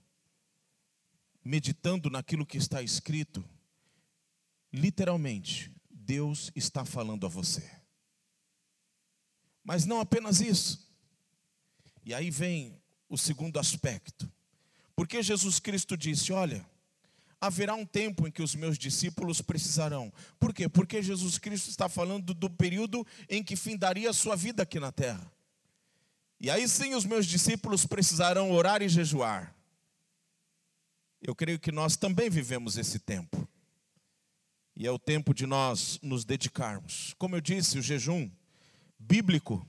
meditando 1.45 2.09
naquilo 2.09 2.47
que 2.47 2.59
está 2.59 2.81
escrito, 2.81 3.45
literalmente, 4.73 5.75
Deus 5.91 6.53
está 6.55 6.85
falando 6.85 7.27
a 7.27 7.29
você. 7.29 7.69
Mas 9.65 9.85
não 9.85 9.99
apenas 9.99 10.41
isso. 10.41 10.89
E 12.05 12.15
aí 12.15 12.31
vem 12.31 12.81
o 13.09 13.19
segundo 13.19 13.59
aspecto. 13.59 14.31
Porque 14.95 15.23
Jesus 15.23 15.59
Cristo 15.59 15.97
disse: 15.97 16.33
Olha, 16.33 16.65
haverá 17.41 17.75
um 17.75 17.85
tempo 17.85 18.29
em 18.29 18.31
que 18.31 18.43
os 18.43 18.55
meus 18.55 18.79
discípulos 18.79 19.41
precisarão. 19.41 20.13
Por 20.39 20.55
quê? 20.55 20.69
Porque 20.69 21.03
Jesus 21.03 21.39
Cristo 21.39 21.71
está 21.71 21.89
falando 21.89 22.33
do 22.33 22.49
período 22.49 23.07
em 23.29 23.43
que 23.43 23.57
findaria 23.57 24.11
a 24.11 24.13
sua 24.13 24.37
vida 24.37 24.63
aqui 24.63 24.79
na 24.79 24.93
terra. 24.93 25.31
E 26.39 26.51
aí 26.51 26.69
sim 26.69 26.95
os 26.95 27.05
meus 27.05 27.27
discípulos 27.27 27.87
precisarão 27.87 28.51
orar 28.53 28.83
e 28.83 28.89
jejuar. 28.89 29.55
Eu 31.21 31.35
creio 31.35 31.59
que 31.59 31.71
nós 31.71 31.97
também 31.97 32.29
vivemos 32.29 32.77
esse 32.77 32.99
tempo. 32.99 33.49
E 34.75 34.87
é 34.87 34.91
o 34.91 34.99
tempo 34.99 35.35
de 35.35 35.47
nós 35.47 35.99
nos 36.03 36.25
dedicarmos. 36.25 37.15
Como 37.19 37.37
eu 37.37 37.41
disse, 37.41 37.79
o 37.79 37.83
jejum 37.83 38.31
bíblico, 38.99 39.65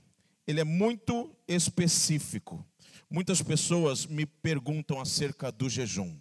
ele 0.46 0.60
é 0.60 0.64
muito 0.64 1.34
específico. 1.46 2.64
Muitas 3.10 3.42
pessoas 3.42 4.06
me 4.06 4.26
perguntam 4.26 5.00
acerca 5.00 5.52
do 5.52 5.68
jejum. 5.68 6.16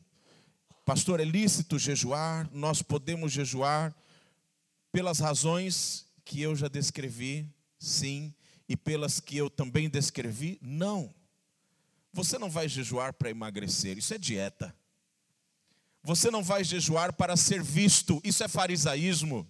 Pastor, 0.85 1.19
é 1.19 1.23
lícito 1.23 1.79
jejuar? 1.79 2.49
Nós 2.51 2.81
podemos 2.81 3.31
jejuar 3.31 3.95
pelas 4.91 5.19
razões 5.19 6.05
que 6.25 6.41
eu 6.41 6.55
já 6.55 6.67
descrevi? 6.67 7.47
Sim. 7.79 8.33
E 8.67 8.75
pelas 8.75 9.19
que 9.19 9.37
eu 9.37 9.49
também 9.49 9.89
descrevi? 9.89 10.59
Não. 10.61 11.13
Você 12.11 12.37
não 12.37 12.49
vai 12.49 12.69
jejuar 12.69 13.13
para 13.13 13.29
emagrecer, 13.29 13.97
isso 13.97 14.13
é 14.13 14.17
dieta. 14.17 14.75
Você 16.03 16.29
não 16.29 16.43
vai 16.43 16.63
jejuar 16.63 17.13
para 17.13 17.35
ser 17.37 17.63
visto, 17.63 18.21
isso 18.23 18.43
é 18.43 18.47
farisaísmo. 18.47 19.47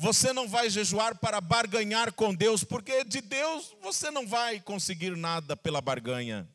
Você 0.00 0.32
não 0.32 0.48
vai 0.48 0.70
jejuar 0.70 1.18
para 1.18 1.42
barganhar 1.42 2.10
com 2.14 2.34
Deus, 2.34 2.64
porque 2.64 3.04
de 3.04 3.20
Deus 3.20 3.76
você 3.82 4.10
não 4.10 4.26
vai 4.26 4.58
conseguir 4.58 5.14
nada 5.14 5.54
pela 5.54 5.78
barganha. 5.82 6.48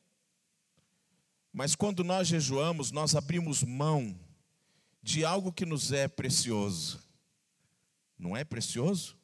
Mas 1.53 1.75
quando 1.75 2.03
nós 2.03 2.27
jejuamos, 2.27 2.89
nós 2.89 3.15
abrimos 3.15 3.61
mão 3.61 4.19
de 4.99 5.23
algo 5.23 5.53
que 5.53 5.63
nos 5.63 5.91
é 5.91 6.07
precioso. 6.07 6.99
Não 8.17 8.35
é 8.35 8.43
precioso? 8.43 9.15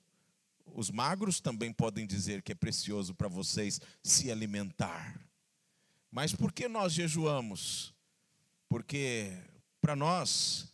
Os 0.68 0.92
magros 0.92 1.40
também 1.40 1.74
podem 1.74 2.06
dizer 2.06 2.44
que 2.44 2.51
é 2.51 2.56
precioso 2.56 3.16
para 3.16 3.28
vocês 3.28 3.82
se 4.04 4.32
alimentar. 4.32 5.20
Mas 6.12 6.32
por 6.32 6.51
que 6.51 6.68
nós 6.68 6.94
jejuamos? 6.94 7.92
Porque 8.70 9.36
para 9.82 9.96
nós 9.96 10.72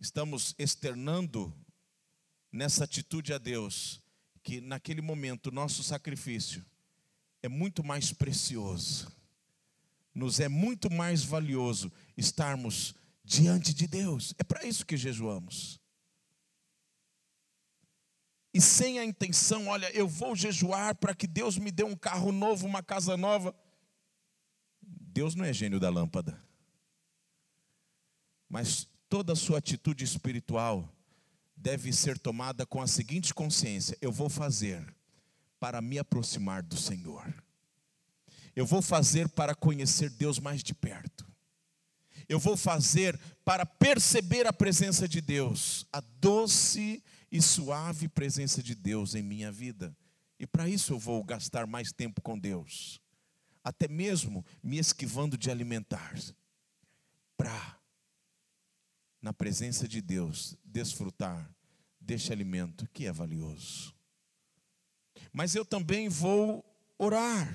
estamos 0.00 0.54
externando 0.56 1.52
nessa 2.52 2.84
atitude 2.84 3.32
a 3.32 3.38
Deus, 3.38 4.00
que 4.42 4.60
naquele 4.60 5.00
momento 5.00 5.48
o 5.48 5.52
nosso 5.52 5.82
sacrifício 5.82 6.64
é 7.42 7.48
muito 7.48 7.82
mais 7.84 8.12
precioso, 8.12 9.10
nos 10.14 10.40
é 10.40 10.48
muito 10.48 10.90
mais 10.90 11.22
valioso 11.22 11.90
estarmos 12.16 12.94
diante 13.24 13.72
de 13.72 13.86
Deus. 13.86 14.34
É 14.38 14.44
para 14.44 14.66
isso 14.66 14.84
que 14.84 14.96
jejuamos. 14.96 15.80
E 18.52 18.60
sem 18.60 18.98
a 18.98 19.04
intenção, 19.04 19.68
olha, 19.68 19.90
eu 19.92 20.08
vou 20.08 20.34
jejuar 20.34 20.96
para 20.96 21.14
que 21.14 21.26
Deus 21.26 21.56
me 21.56 21.70
dê 21.70 21.84
um 21.84 21.94
carro 21.94 22.32
novo, 22.32 22.66
uma 22.66 22.82
casa 22.82 23.16
nova. 23.16 23.54
Deus 24.82 25.36
não 25.36 25.44
é 25.44 25.52
gênio 25.52 25.78
da 25.78 25.88
lâmpada. 25.88 26.42
Mas 28.48 28.88
toda 29.08 29.32
a 29.32 29.36
sua 29.36 29.58
atitude 29.58 30.02
espiritual 30.02 30.92
deve 31.60 31.92
ser 31.92 32.18
tomada 32.18 32.64
com 32.64 32.80
a 32.80 32.86
seguinte 32.86 33.34
consciência: 33.34 33.96
eu 34.00 34.10
vou 34.10 34.28
fazer 34.28 34.94
para 35.58 35.80
me 35.82 35.98
aproximar 35.98 36.62
do 36.62 36.76
Senhor. 36.76 37.32
Eu 38.56 38.66
vou 38.66 38.82
fazer 38.82 39.28
para 39.28 39.54
conhecer 39.54 40.10
Deus 40.10 40.38
mais 40.38 40.62
de 40.62 40.74
perto. 40.74 41.26
Eu 42.28 42.38
vou 42.38 42.56
fazer 42.56 43.18
para 43.44 43.64
perceber 43.64 44.46
a 44.46 44.52
presença 44.52 45.06
de 45.06 45.20
Deus, 45.20 45.86
a 45.92 46.00
doce 46.00 47.02
e 47.30 47.40
suave 47.40 48.08
presença 48.08 48.62
de 48.62 48.74
Deus 48.74 49.14
em 49.14 49.22
minha 49.22 49.52
vida. 49.52 49.96
E 50.38 50.46
para 50.46 50.68
isso 50.68 50.94
eu 50.94 50.98
vou 50.98 51.22
gastar 51.22 51.66
mais 51.66 51.92
tempo 51.92 52.20
com 52.22 52.38
Deus, 52.38 53.00
até 53.62 53.86
mesmo 53.86 54.44
me 54.62 54.78
esquivando 54.78 55.36
de 55.36 55.50
alimentar, 55.50 56.14
para 57.36 57.79
na 59.20 59.32
presença 59.32 59.86
de 59.86 60.00
Deus, 60.00 60.56
desfrutar 60.64 61.50
deste 62.00 62.32
alimento 62.32 62.88
que 62.92 63.06
é 63.06 63.12
valioso. 63.12 63.94
Mas 65.32 65.54
eu 65.54 65.64
também 65.64 66.08
vou 66.08 66.64
orar. 66.98 67.54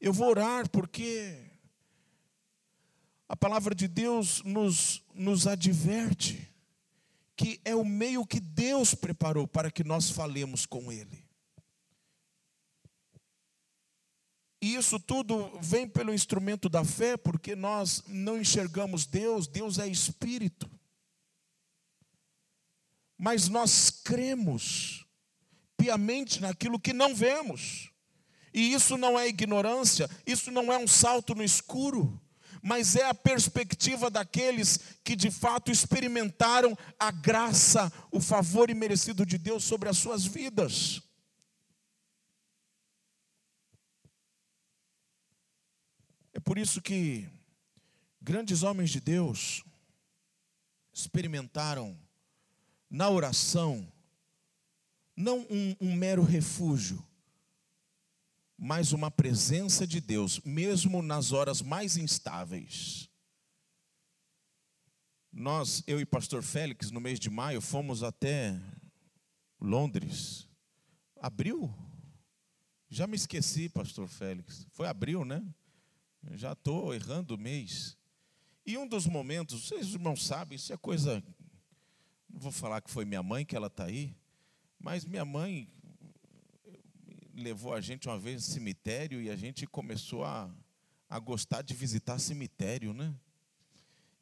Eu 0.00 0.12
vou 0.12 0.28
orar 0.28 0.68
porque 0.68 1.50
a 3.28 3.34
palavra 3.34 3.74
de 3.74 3.88
Deus 3.88 4.42
nos, 4.44 5.02
nos 5.14 5.46
adverte 5.46 6.54
que 7.36 7.60
é 7.64 7.74
o 7.74 7.84
meio 7.84 8.24
que 8.24 8.38
Deus 8.38 8.94
preparou 8.94 9.46
para 9.46 9.70
que 9.70 9.82
nós 9.82 10.10
falemos 10.10 10.66
com 10.66 10.92
Ele. 10.92 11.23
E 14.64 14.76
isso 14.76 14.98
tudo 14.98 15.50
vem 15.60 15.86
pelo 15.86 16.14
instrumento 16.14 16.70
da 16.70 16.82
fé, 16.82 17.18
porque 17.18 17.54
nós 17.54 18.02
não 18.08 18.40
enxergamos 18.40 19.04
Deus, 19.04 19.46
Deus 19.46 19.78
é 19.78 19.86
Espírito. 19.86 20.70
Mas 23.18 23.46
nós 23.46 23.90
cremos 23.90 25.04
piamente 25.76 26.40
naquilo 26.40 26.80
que 26.80 26.94
não 26.94 27.14
vemos. 27.14 27.90
E 28.54 28.72
isso 28.72 28.96
não 28.96 29.18
é 29.18 29.28
ignorância, 29.28 30.08
isso 30.26 30.50
não 30.50 30.72
é 30.72 30.78
um 30.78 30.88
salto 30.88 31.34
no 31.34 31.44
escuro, 31.44 32.18
mas 32.62 32.96
é 32.96 33.04
a 33.04 33.12
perspectiva 33.12 34.08
daqueles 34.08 34.80
que 35.04 35.14
de 35.14 35.30
fato 35.30 35.70
experimentaram 35.70 36.74
a 36.98 37.10
graça, 37.10 37.92
o 38.10 38.18
favor 38.18 38.70
imerecido 38.70 39.26
de 39.26 39.36
Deus 39.36 39.62
sobre 39.62 39.90
as 39.90 39.98
suas 39.98 40.24
vidas. 40.24 41.02
Por 46.44 46.58
isso 46.58 46.80
que 46.82 47.26
grandes 48.20 48.62
homens 48.62 48.90
de 48.90 49.00
Deus 49.00 49.64
experimentaram 50.92 51.98
na 52.88 53.08
oração 53.08 53.90
não 55.16 55.40
um, 55.50 55.76
um 55.80 55.94
mero 55.94 56.22
refúgio, 56.22 57.04
mas 58.56 58.92
uma 58.92 59.10
presença 59.10 59.86
de 59.86 60.00
Deus, 60.00 60.40
mesmo 60.40 61.02
nas 61.02 61.32
horas 61.32 61.62
mais 61.62 61.96
instáveis. 61.96 63.08
Nós, 65.32 65.82
eu 65.86 66.00
e 66.00 66.06
pastor 66.06 66.42
Félix, 66.42 66.90
no 66.90 67.00
mês 67.00 67.18
de 67.18 67.28
maio, 67.28 67.60
fomos 67.60 68.02
até 68.02 68.56
Londres. 69.60 70.48
Abril? 71.20 71.72
Já 72.88 73.06
me 73.06 73.16
esqueci, 73.16 73.68
pastor 73.68 74.06
Félix. 74.06 74.66
Foi 74.70 74.86
abril, 74.86 75.24
né? 75.24 75.42
Já 76.32 76.52
estou 76.52 76.94
errando 76.94 77.34
o 77.34 77.38
mês. 77.38 77.96
E 78.66 78.78
um 78.78 78.86
dos 78.86 79.06
momentos, 79.06 79.66
vocês 79.66 79.92
irmãos 79.92 80.24
sabem, 80.26 80.56
isso 80.56 80.72
é 80.72 80.76
coisa. 80.76 81.22
Não 82.28 82.40
vou 82.40 82.52
falar 82.52 82.80
que 82.80 82.90
foi 82.90 83.04
minha 83.04 83.22
mãe 83.22 83.44
que 83.44 83.54
ela 83.54 83.66
está 83.66 83.84
aí, 83.84 84.16
mas 84.78 85.04
minha 85.04 85.24
mãe 85.24 85.68
levou 87.34 87.74
a 87.74 87.80
gente 87.80 88.08
uma 88.08 88.18
vez 88.18 88.46
no 88.46 88.54
cemitério 88.54 89.20
e 89.20 89.28
a 89.28 89.36
gente 89.36 89.66
começou 89.66 90.24
a, 90.24 90.50
a 91.08 91.18
gostar 91.18 91.62
de 91.62 91.74
visitar 91.74 92.18
cemitério, 92.18 92.94
né? 92.94 93.14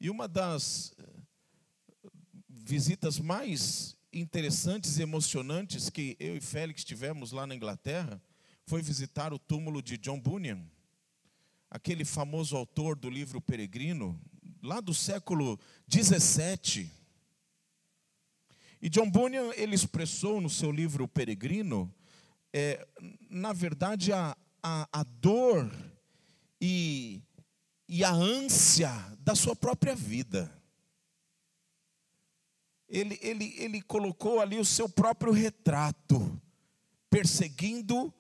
E 0.00 0.10
uma 0.10 0.26
das 0.26 0.94
eh, 0.98 2.10
visitas 2.48 3.18
mais 3.20 3.96
interessantes 4.12 4.98
e 4.98 5.02
emocionantes 5.02 5.88
que 5.88 6.16
eu 6.18 6.36
e 6.36 6.40
Félix 6.40 6.84
tivemos 6.84 7.32
lá 7.32 7.46
na 7.46 7.54
Inglaterra 7.54 8.20
foi 8.66 8.82
visitar 8.82 9.32
o 9.32 9.38
túmulo 9.38 9.82
de 9.82 9.96
John 9.96 10.18
Bunyan, 10.18 10.64
aquele 11.72 12.04
famoso 12.04 12.54
autor 12.54 12.94
do 12.94 13.08
livro 13.08 13.40
Peregrino, 13.40 14.20
lá 14.62 14.78
do 14.78 14.92
século 14.92 15.58
17. 15.88 16.92
E 18.82 18.90
John 18.90 19.10
Bunyan 19.10 19.52
ele 19.56 19.74
expressou 19.74 20.38
no 20.38 20.50
seu 20.50 20.70
livro 20.70 21.08
Peregrino, 21.08 21.90
é, 22.52 22.86
na 23.30 23.54
verdade, 23.54 24.12
a, 24.12 24.36
a, 24.62 24.86
a 24.92 25.02
dor 25.02 25.72
e, 26.60 27.22
e 27.88 28.04
a 28.04 28.12
ânsia 28.12 28.92
da 29.20 29.34
sua 29.34 29.56
própria 29.56 29.96
vida. 29.96 30.52
Ele, 32.86 33.18
ele, 33.22 33.54
ele 33.56 33.80
colocou 33.80 34.40
ali 34.40 34.58
o 34.58 34.64
seu 34.64 34.90
próprio 34.90 35.32
retrato, 35.32 36.38
perseguindo 37.08 38.12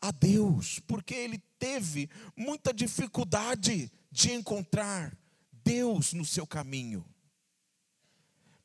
a 0.00 0.10
Deus, 0.10 0.80
porque 0.80 1.14
ele 1.14 1.45
teve 1.58 2.08
muita 2.36 2.72
dificuldade 2.72 3.90
de 4.10 4.32
encontrar 4.32 5.16
Deus 5.64 6.12
no 6.12 6.24
seu 6.24 6.46
caminho. 6.46 7.04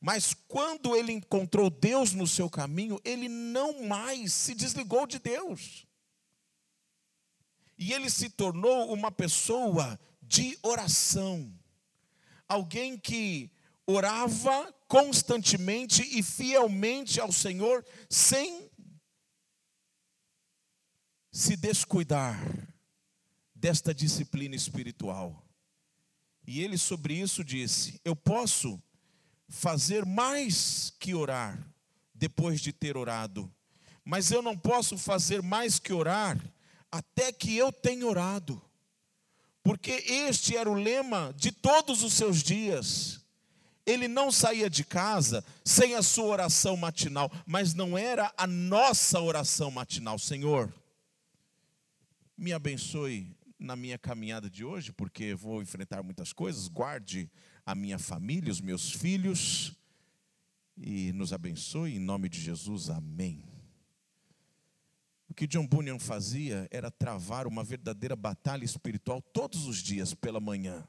Mas 0.00 0.34
quando 0.48 0.96
ele 0.96 1.12
encontrou 1.12 1.70
Deus 1.70 2.12
no 2.12 2.26
seu 2.26 2.50
caminho, 2.50 3.00
ele 3.04 3.28
não 3.28 3.86
mais 3.86 4.32
se 4.32 4.54
desligou 4.54 5.06
de 5.06 5.18
Deus. 5.18 5.86
E 7.78 7.92
ele 7.92 8.10
se 8.10 8.28
tornou 8.28 8.92
uma 8.92 9.12
pessoa 9.12 9.98
de 10.20 10.58
oração. 10.62 11.52
Alguém 12.48 12.98
que 12.98 13.50
orava 13.86 14.72
constantemente 14.88 16.02
e 16.18 16.22
fielmente 16.22 17.20
ao 17.20 17.32
Senhor, 17.32 17.84
sem 18.10 18.70
se 21.30 21.56
descuidar 21.56 22.71
desta 23.62 23.94
disciplina 23.94 24.56
espiritual. 24.56 25.46
E 26.44 26.60
ele 26.60 26.76
sobre 26.76 27.14
isso 27.14 27.44
disse: 27.44 28.00
Eu 28.04 28.16
posso 28.16 28.82
fazer 29.48 30.04
mais 30.04 30.92
que 30.98 31.14
orar 31.14 31.64
depois 32.12 32.60
de 32.60 32.72
ter 32.72 32.96
orado, 32.96 33.48
mas 34.04 34.32
eu 34.32 34.42
não 34.42 34.58
posso 34.58 34.98
fazer 34.98 35.40
mais 35.42 35.78
que 35.78 35.92
orar 35.92 36.36
até 36.90 37.32
que 37.32 37.56
eu 37.56 37.70
tenha 37.70 38.04
orado, 38.04 38.60
porque 39.62 39.92
este 39.92 40.56
era 40.56 40.68
o 40.68 40.74
lema 40.74 41.32
de 41.36 41.52
todos 41.52 42.02
os 42.02 42.14
seus 42.14 42.42
dias. 42.42 43.20
Ele 43.86 44.06
não 44.08 44.30
saía 44.30 44.70
de 44.70 44.84
casa 44.84 45.44
sem 45.64 45.94
a 45.94 46.02
sua 46.02 46.24
oração 46.24 46.76
matinal, 46.76 47.30
mas 47.46 47.74
não 47.74 47.96
era 47.96 48.32
a 48.36 48.46
nossa 48.46 49.20
oração 49.20 49.70
matinal, 49.70 50.18
Senhor. 50.18 50.72
Me 52.36 52.52
abençoe 52.52 53.36
na 53.62 53.76
minha 53.76 53.98
caminhada 53.98 54.50
de 54.50 54.64
hoje, 54.64 54.92
porque 54.92 55.34
vou 55.34 55.62
enfrentar 55.62 56.02
muitas 56.02 56.32
coisas. 56.32 56.68
Guarde 56.68 57.30
a 57.64 57.74
minha 57.74 57.98
família, 57.98 58.50
os 58.50 58.60
meus 58.60 58.90
filhos 58.90 59.72
e 60.76 61.12
nos 61.12 61.32
abençoe 61.32 61.96
em 61.96 62.00
nome 62.00 62.28
de 62.28 62.40
Jesus. 62.40 62.90
Amém. 62.90 63.44
O 65.28 65.34
que 65.34 65.46
John 65.46 65.66
Bunyan 65.66 65.98
fazia 65.98 66.68
era 66.70 66.90
travar 66.90 67.46
uma 67.46 67.64
verdadeira 67.64 68.16
batalha 68.16 68.64
espiritual 68.64 69.22
todos 69.22 69.66
os 69.66 69.78
dias 69.78 70.12
pela 70.12 70.40
manhã. 70.40 70.86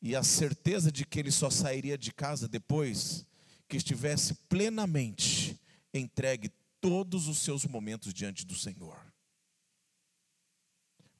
E 0.00 0.14
a 0.14 0.22
certeza 0.22 0.90
de 0.90 1.04
que 1.04 1.18
ele 1.18 1.30
só 1.32 1.50
sairia 1.50 1.98
de 1.98 2.12
casa 2.12 2.48
depois 2.48 3.26
que 3.68 3.76
estivesse 3.76 4.34
plenamente 4.48 5.60
entregue 5.92 6.50
todos 6.80 7.26
os 7.26 7.38
seus 7.38 7.66
momentos 7.66 8.14
diante 8.14 8.46
do 8.46 8.54
Senhor. 8.54 9.07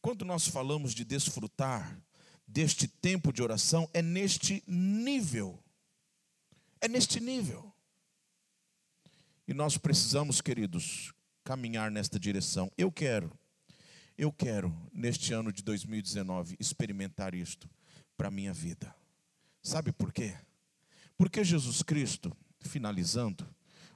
Quando 0.09 0.25
nós 0.25 0.49
falamos 0.49 0.95
de 0.95 1.05
desfrutar 1.05 2.03
deste 2.47 2.89
tempo 2.89 3.31
de 3.31 3.43
oração, 3.43 3.87
é 3.93 4.01
neste 4.01 4.65
nível. 4.67 5.63
É 6.81 6.89
neste 6.89 7.21
nível. 7.21 7.71
E 9.47 9.53
nós 9.53 9.77
precisamos, 9.77 10.41
queridos, 10.41 11.13
caminhar 11.45 11.91
nesta 11.91 12.19
direção. 12.19 12.73
Eu 12.79 12.91
quero, 12.91 13.31
eu 14.17 14.33
quero, 14.33 14.75
neste 14.95 15.35
ano 15.35 15.53
de 15.53 15.63
2019, 15.63 16.57
experimentar 16.59 17.35
isto 17.35 17.69
para 18.17 18.29
a 18.29 18.31
minha 18.31 18.55
vida. 18.55 18.97
Sabe 19.63 19.93
por 19.93 20.11
quê? 20.11 20.35
Porque 21.19 21.45
Jesus 21.45 21.83
Cristo, 21.83 22.35
finalizando, 22.61 23.47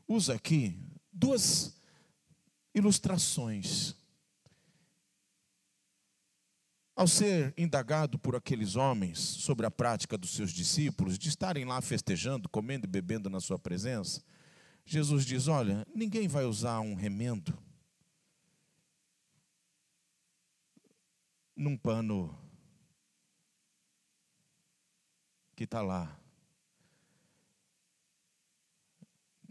usa 0.06 0.34
aqui 0.34 0.78
duas 1.10 1.74
ilustrações 2.74 3.96
ao 6.94 7.08
ser 7.08 7.54
indagado 7.56 8.18
por 8.18 8.36
aqueles 8.36 8.76
homens 8.76 9.18
sobre 9.18 9.66
a 9.66 9.70
prática 9.70 10.18
dos 10.18 10.34
seus 10.34 10.52
discípulos, 10.52 11.18
de 11.18 11.28
estarem 11.28 11.64
lá 11.64 11.80
festejando, 11.80 12.48
comendo 12.48 12.86
e 12.86 12.90
bebendo 12.90 13.30
na 13.30 13.40
sua 13.40 13.58
presença, 13.58 14.22
Jesus 14.84 15.24
diz: 15.24 15.48
Olha, 15.48 15.86
ninguém 15.94 16.28
vai 16.28 16.44
usar 16.44 16.80
um 16.80 16.94
remendo 16.94 17.56
num 21.56 21.76
pano 21.76 22.36
que 25.54 25.64
está 25.64 25.80
lá, 25.80 26.18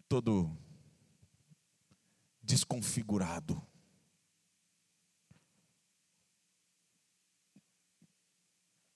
todo 0.08 0.56
desconfigurado. 2.44 3.71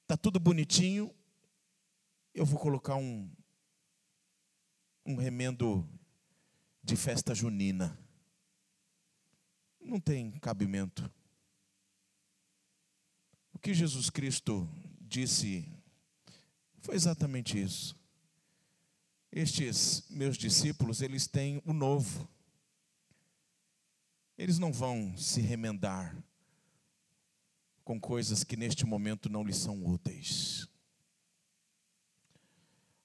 Está 0.05 0.15
tudo 0.15 0.39
bonitinho. 0.39 1.11
Eu 2.31 2.45
vou 2.45 2.59
colocar 2.59 2.95
um, 2.95 3.27
um 5.03 5.15
remendo 5.15 5.83
de 6.83 6.95
festa 6.95 7.33
junina. 7.33 7.97
Não 9.81 9.99
tem 9.99 10.29
cabimento. 10.33 11.11
O 13.51 13.57
que 13.57 13.73
Jesus 13.73 14.11
Cristo 14.11 14.69
disse 15.01 15.67
foi 16.81 16.93
exatamente 16.93 17.59
isso. 17.59 17.97
Estes 19.31 20.07
meus 20.07 20.37
discípulos, 20.37 21.01
eles 21.01 21.25
têm 21.25 21.63
o 21.65 21.73
novo. 21.73 22.29
Eles 24.37 24.59
não 24.59 24.71
vão 24.71 25.17
se 25.17 25.41
remendar 25.41 26.15
com 27.85 27.99
coisas 27.99 28.43
que 28.43 28.57
neste 28.57 28.83
momento 28.83 29.29
não 29.29 29.43
lhes 29.43 29.57
são 29.57 29.85
úteis. 29.85 30.67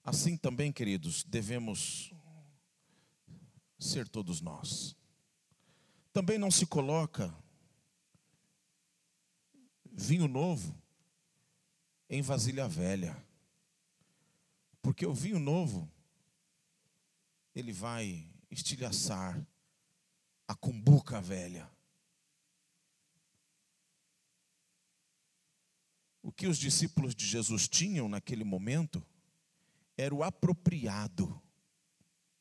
Assim 0.03 0.39
também, 0.39 0.73
queridos, 0.73 1.23
devemos 1.23 2.13
ser 3.79 4.09
todos 4.09 4.41
nós. 4.41 4.97
Também 6.13 6.39
não 6.39 6.51
se 6.51 6.67
coloca 6.67 7.33
vinho 9.93 10.27
novo 10.27 10.75
em 12.09 12.23
vasilha 12.23 12.67
velha. 12.67 13.23
Porque 14.81 15.05
o 15.05 15.13
vinho 15.13 15.39
novo 15.39 15.89
ele 17.55 17.73
vai 17.73 18.27
estilhaçar 18.51 19.47
a 20.49 20.55
cumbuca 20.55 21.21
velha. 21.21 21.71
O 26.31 26.33
que 26.33 26.47
os 26.47 26.59
discípulos 26.59 27.13
de 27.13 27.27
Jesus 27.27 27.67
tinham 27.67 28.09
naquele 28.09 28.45
momento 28.45 29.05
era 29.97 30.15
o 30.15 30.23
apropriado 30.23 31.43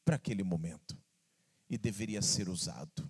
para 0.06 0.16
aquele 0.16 0.44
momento 0.44 0.96
e 1.68 1.76
deveria 1.76 2.22
ser 2.22 2.50
usado. 2.50 3.10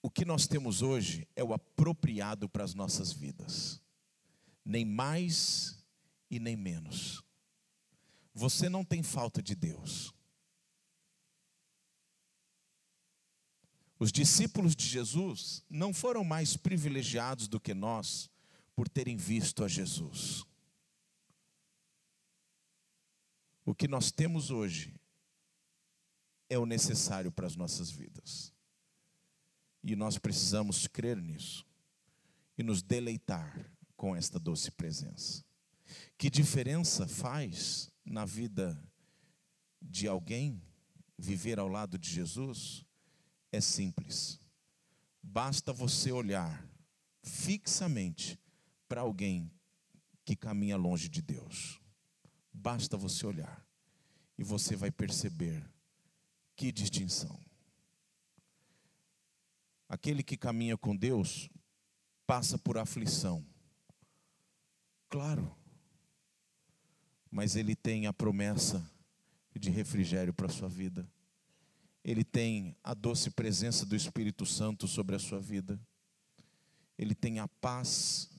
O 0.00 0.08
que 0.08 0.24
nós 0.24 0.46
temos 0.46 0.80
hoje 0.80 1.28
é 1.36 1.44
o 1.44 1.52
apropriado 1.52 2.48
para 2.48 2.64
as 2.64 2.72
nossas 2.72 3.12
vidas, 3.12 3.78
nem 4.64 4.86
mais 4.86 5.78
e 6.30 6.40
nem 6.40 6.56
menos. 6.56 7.22
Você 8.32 8.70
não 8.70 8.82
tem 8.82 9.02
falta 9.02 9.42
de 9.42 9.54
Deus. 9.54 10.14
Os 13.98 14.10
discípulos 14.10 14.74
de 14.74 14.86
Jesus 14.86 15.62
não 15.68 15.92
foram 15.92 16.24
mais 16.24 16.56
privilegiados 16.56 17.46
do 17.46 17.60
que 17.60 17.74
nós 17.74 18.31
por 18.74 18.88
terem 18.88 19.16
visto 19.16 19.64
a 19.64 19.68
Jesus. 19.68 20.44
O 23.64 23.74
que 23.74 23.86
nós 23.86 24.10
temos 24.10 24.50
hoje 24.50 24.94
é 26.48 26.58
o 26.58 26.66
necessário 26.66 27.30
para 27.30 27.46
as 27.46 27.56
nossas 27.56 27.90
vidas. 27.90 28.52
E 29.82 29.96
nós 29.96 30.18
precisamos 30.18 30.86
crer 30.86 31.16
nisso 31.16 31.66
e 32.56 32.62
nos 32.62 32.82
deleitar 32.82 33.72
com 33.96 34.14
esta 34.14 34.38
doce 34.38 34.70
presença. 34.70 35.44
Que 36.18 36.30
diferença 36.30 37.06
faz 37.06 37.90
na 38.04 38.24
vida 38.24 38.82
de 39.80 40.06
alguém 40.06 40.62
viver 41.18 41.58
ao 41.58 41.68
lado 41.68 41.98
de 41.98 42.10
Jesus? 42.10 42.84
É 43.50 43.60
simples. 43.60 44.40
Basta 45.22 45.72
você 45.72 46.10
olhar 46.10 46.68
fixamente 47.22 48.38
para 48.92 49.00
alguém 49.00 49.50
que 50.22 50.36
caminha 50.36 50.76
longe 50.76 51.08
de 51.08 51.22
Deus. 51.22 51.80
Basta 52.52 52.94
você 52.94 53.24
olhar 53.24 53.66
e 54.36 54.44
você 54.44 54.76
vai 54.76 54.90
perceber 54.90 55.66
que 56.54 56.70
distinção. 56.70 57.40
Aquele 59.88 60.22
que 60.22 60.36
caminha 60.36 60.76
com 60.76 60.94
Deus 60.94 61.48
passa 62.26 62.58
por 62.58 62.76
aflição. 62.76 63.42
Claro. 65.08 65.56
Mas 67.30 67.56
ele 67.56 67.74
tem 67.74 68.06
a 68.06 68.12
promessa 68.12 68.86
de 69.58 69.70
refrigério 69.70 70.34
para 70.34 70.48
a 70.48 70.52
sua 70.52 70.68
vida. 70.68 71.10
Ele 72.04 72.24
tem 72.24 72.76
a 72.84 72.92
doce 72.92 73.30
presença 73.30 73.86
do 73.86 73.96
Espírito 73.96 74.44
Santo 74.44 74.86
sobre 74.86 75.16
a 75.16 75.18
sua 75.18 75.40
vida. 75.40 75.80
Ele 76.98 77.14
tem 77.14 77.38
a 77.38 77.48
paz 77.48 78.31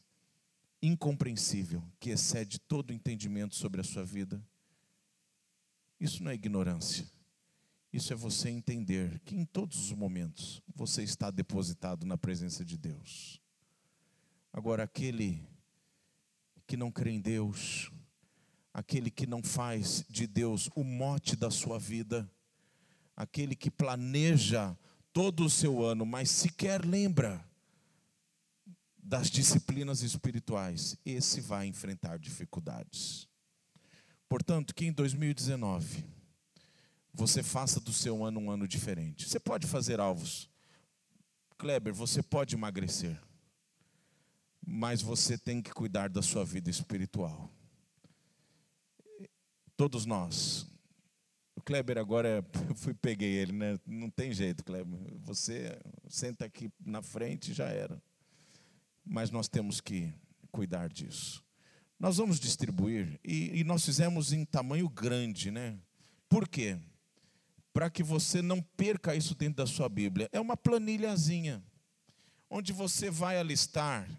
incompreensível 0.83 1.81
que 1.97 2.09
excede 2.09 2.59
todo 2.59 2.91
entendimento 2.91 3.55
sobre 3.55 3.79
a 3.79 3.83
sua 3.85 4.03
vida. 4.03 4.45
Isso 5.97 6.21
não 6.21 6.29
é 6.29 6.33
ignorância. 6.35 7.09
Isso 7.93 8.11
é 8.11 8.15
você 8.15 8.49
entender 8.49 9.21
que 9.21 9.33
em 9.33 9.45
todos 9.45 9.79
os 9.79 9.91
momentos 9.93 10.61
você 10.75 11.03
está 11.03 11.31
depositado 11.31 12.05
na 12.05 12.17
presença 12.17 12.65
de 12.65 12.77
Deus. 12.77 13.39
Agora, 14.51 14.83
aquele 14.83 15.47
que 16.67 16.75
não 16.75 16.91
crê 16.91 17.11
em 17.11 17.21
Deus, 17.21 17.89
aquele 18.73 19.09
que 19.09 19.25
não 19.25 19.41
faz 19.41 20.03
de 20.09 20.27
Deus 20.27 20.69
o 20.75 20.83
mote 20.83 21.37
da 21.37 21.49
sua 21.49 21.79
vida, 21.79 22.29
aquele 23.15 23.55
que 23.55 23.71
planeja 23.71 24.77
todo 25.13 25.45
o 25.45 25.49
seu 25.49 25.81
ano, 25.81 26.05
mas 26.05 26.29
sequer 26.29 26.83
lembra 26.83 27.47
das 29.03 29.29
disciplinas 29.29 30.01
espirituais, 30.01 30.97
esse 31.05 31.41
vai 31.41 31.67
enfrentar 31.67 32.17
dificuldades. 32.17 33.27
Portanto, 34.29 34.73
que 34.73 34.85
em 34.85 34.93
2019 34.93 36.05
você 37.13 37.43
faça 37.43 37.79
do 37.79 37.91
seu 37.91 38.23
ano 38.23 38.39
um 38.39 38.49
ano 38.49 38.67
diferente. 38.67 39.27
Você 39.27 39.39
pode 39.39 39.67
fazer 39.67 39.99
alvos. 39.99 40.49
Kleber, 41.57 41.93
você 41.93 42.23
pode 42.23 42.55
emagrecer. 42.55 43.21
Mas 44.65 45.01
você 45.01 45.37
tem 45.37 45.61
que 45.61 45.71
cuidar 45.71 46.09
da 46.09 46.21
sua 46.21 46.45
vida 46.45 46.69
espiritual. 46.69 47.51
Todos 49.75 50.05
nós. 50.05 50.65
O 51.55 51.61
Kleber 51.61 51.97
agora, 51.97 52.27
é, 52.27 52.37
eu 52.69 52.75
fui 52.75 52.93
peguei 52.93 53.33
ele, 53.33 53.51
né? 53.51 53.79
Não 53.85 54.09
tem 54.09 54.33
jeito, 54.33 54.63
Kleber. 54.63 54.97
Você 55.19 55.77
senta 56.07 56.45
aqui 56.45 56.71
na 56.79 57.01
frente 57.01 57.51
e 57.51 57.53
já 57.53 57.67
era 57.67 58.01
mas 59.05 59.31
nós 59.31 59.47
temos 59.47 59.81
que 59.81 60.13
cuidar 60.51 60.89
disso. 60.89 61.43
Nós 61.99 62.17
vamos 62.17 62.39
distribuir, 62.39 63.19
e, 63.23 63.59
e 63.59 63.63
nós 63.63 63.85
fizemos 63.85 64.33
em 64.33 64.43
tamanho 64.45 64.89
grande, 64.89 65.51
né? 65.51 65.77
Por 66.27 66.47
quê? 66.47 66.77
Para 67.71 67.89
que 67.89 68.03
você 68.03 68.41
não 68.41 68.61
perca 68.61 69.15
isso 69.15 69.35
dentro 69.35 69.57
da 69.57 69.67
sua 69.67 69.87
Bíblia. 69.87 70.29
É 70.31 70.39
uma 70.39 70.57
planilhazinha, 70.57 71.63
onde 72.49 72.73
você 72.73 73.09
vai 73.09 73.37
alistar 73.37 74.09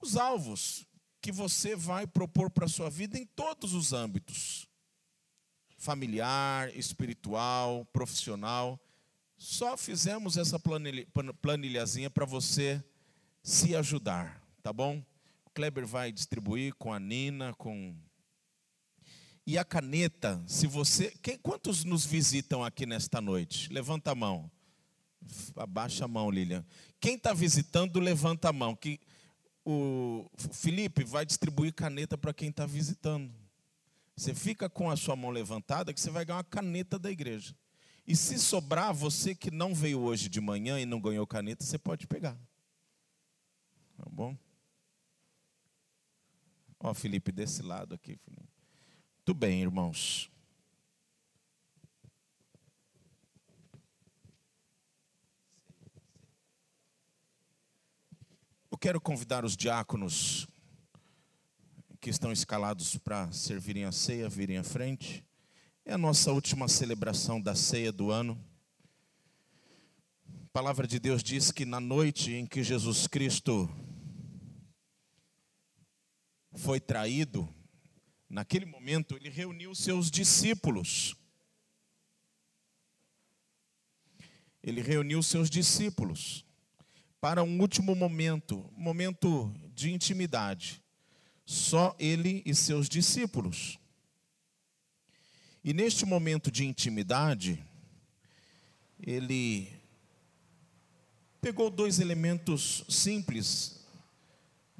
os 0.00 0.16
alvos 0.16 0.86
que 1.20 1.32
você 1.32 1.74
vai 1.74 2.06
propor 2.06 2.50
para 2.50 2.66
a 2.66 2.68
sua 2.68 2.90
vida 2.90 3.18
em 3.18 3.26
todos 3.26 3.74
os 3.74 3.92
âmbitos 3.92 4.68
familiar, 5.84 6.74
espiritual, 6.74 7.84
profissional. 7.92 8.80
Só 9.36 9.76
fizemos 9.76 10.36
essa 10.38 10.58
planilhazinha 11.42 12.08
para 12.08 12.24
você 12.24 12.82
se 13.44 13.76
ajudar, 13.76 14.42
tá 14.62 14.72
bom? 14.72 15.04
O 15.44 15.50
Kleber 15.50 15.86
vai 15.86 16.10
distribuir 16.10 16.74
com 16.76 16.94
a 16.94 16.98
Nina, 16.98 17.52
com. 17.54 17.94
E 19.46 19.58
a 19.58 19.64
caneta, 19.64 20.42
se 20.46 20.66
você. 20.66 21.12
Quem, 21.22 21.36
quantos 21.36 21.84
nos 21.84 22.06
visitam 22.06 22.64
aqui 22.64 22.86
nesta 22.86 23.20
noite? 23.20 23.70
Levanta 23.70 24.12
a 24.12 24.14
mão. 24.14 24.50
Abaixa 25.56 26.06
a 26.06 26.08
mão, 26.08 26.30
Lilian. 26.30 26.64
Quem 26.98 27.16
está 27.16 27.34
visitando, 27.34 28.00
levanta 28.00 28.48
a 28.48 28.52
mão. 28.52 28.74
Que 28.74 28.98
o 29.62 30.26
Felipe 30.52 31.04
vai 31.04 31.26
distribuir 31.26 31.74
caneta 31.74 32.16
para 32.16 32.32
quem 32.32 32.48
está 32.48 32.64
visitando. 32.64 33.30
Você 34.16 34.34
fica 34.34 34.70
com 34.70 34.90
a 34.90 34.96
sua 34.96 35.16
mão 35.16 35.30
levantada 35.30 35.92
que 35.92 36.00
você 36.00 36.10
vai 36.10 36.24
ganhar 36.24 36.38
uma 36.38 36.44
caneta 36.44 36.98
da 36.98 37.10
igreja. 37.10 37.54
E 38.06 38.16
se 38.16 38.38
sobrar, 38.38 38.94
você 38.94 39.34
que 39.34 39.50
não 39.50 39.74
veio 39.74 40.00
hoje 40.00 40.30
de 40.30 40.40
manhã 40.40 40.80
e 40.80 40.86
não 40.86 41.00
ganhou 41.00 41.26
caneta, 41.26 41.62
você 41.62 41.78
pode 41.78 42.06
pegar. 42.06 42.38
Tá 43.96 44.04
bom? 44.10 44.36
Ó, 46.80 46.92
Felipe, 46.92 47.32
desse 47.32 47.62
lado 47.62 47.94
aqui. 47.94 48.18
Muito 49.26 49.32
bem, 49.34 49.62
irmãos. 49.62 50.30
Eu 58.70 58.76
quero 58.76 59.00
convidar 59.00 59.44
os 59.44 59.56
diáconos 59.56 60.46
que 62.00 62.10
estão 62.10 62.30
escalados 62.30 62.98
para 62.98 63.32
servirem 63.32 63.84
a 63.84 63.92
ceia, 63.92 64.28
virem 64.28 64.58
à 64.58 64.62
frente. 64.62 65.24
É 65.86 65.94
a 65.94 65.96
nossa 65.96 66.32
última 66.32 66.68
celebração 66.68 67.40
da 67.40 67.54
ceia 67.54 67.90
do 67.90 68.10
ano. 68.10 68.38
A 70.28 70.46
palavra 70.52 70.86
de 70.86 70.98
Deus 70.98 71.22
diz 71.22 71.50
que 71.50 71.64
na 71.64 71.80
noite 71.80 72.32
em 72.32 72.44
que 72.44 72.62
Jesus 72.62 73.06
Cristo 73.06 73.70
foi 76.54 76.80
traído, 76.80 77.48
naquele 78.28 78.64
momento 78.64 79.16
ele 79.16 79.28
reuniu 79.28 79.74
seus 79.74 80.10
discípulos. 80.10 81.14
Ele 84.62 84.80
reuniu 84.80 85.22
seus 85.22 85.50
discípulos 85.50 86.44
para 87.20 87.42
um 87.42 87.60
último 87.60 87.94
momento, 87.94 88.70
momento 88.76 89.52
de 89.74 89.92
intimidade. 89.92 90.82
Só 91.44 91.94
ele 91.98 92.42
e 92.46 92.54
seus 92.54 92.88
discípulos. 92.88 93.78
E 95.62 95.74
neste 95.74 96.06
momento 96.06 96.50
de 96.50 96.64
intimidade, 96.64 97.62
ele 98.98 99.68
pegou 101.40 101.68
dois 101.68 102.00
elementos 102.00 102.84
simples 102.88 103.83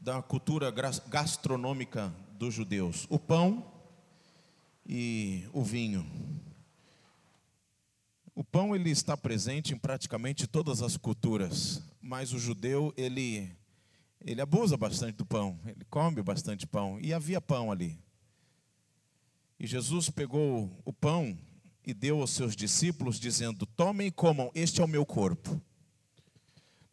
da 0.04 0.20
cultura 0.20 0.70
gastronômica 1.08 2.14
dos 2.38 2.52
judeus: 2.52 3.06
o 3.08 3.18
pão 3.18 3.72
e 4.86 5.48
o 5.50 5.64
vinho. 5.64 6.06
O 8.34 8.44
pão 8.44 8.76
ele 8.76 8.90
está 8.90 9.16
presente 9.16 9.72
em 9.72 9.78
praticamente 9.78 10.46
todas 10.46 10.82
as 10.82 10.98
culturas, 10.98 11.82
mas 12.02 12.34
o 12.34 12.38
judeu 12.38 12.92
ele 12.98 13.50
ele 14.20 14.42
abusa 14.42 14.76
bastante 14.76 15.16
do 15.16 15.24
pão, 15.24 15.58
ele 15.64 15.84
come 15.88 16.22
bastante 16.22 16.66
pão 16.66 16.98
e 17.00 17.12
havia 17.12 17.40
pão 17.40 17.72
ali. 17.72 17.98
E 19.58 19.66
Jesus 19.66 20.10
pegou 20.10 20.70
o 20.84 20.92
pão 20.92 21.38
e 21.86 21.94
deu 21.94 22.20
aos 22.20 22.30
seus 22.30 22.54
discípulos 22.54 23.18
dizendo: 23.18 23.64
"Tomem 23.64 24.08
e 24.08 24.12
comam, 24.12 24.50
este 24.54 24.82
é 24.82 24.84
o 24.84 24.88
meu 24.88 25.06
corpo". 25.06 25.58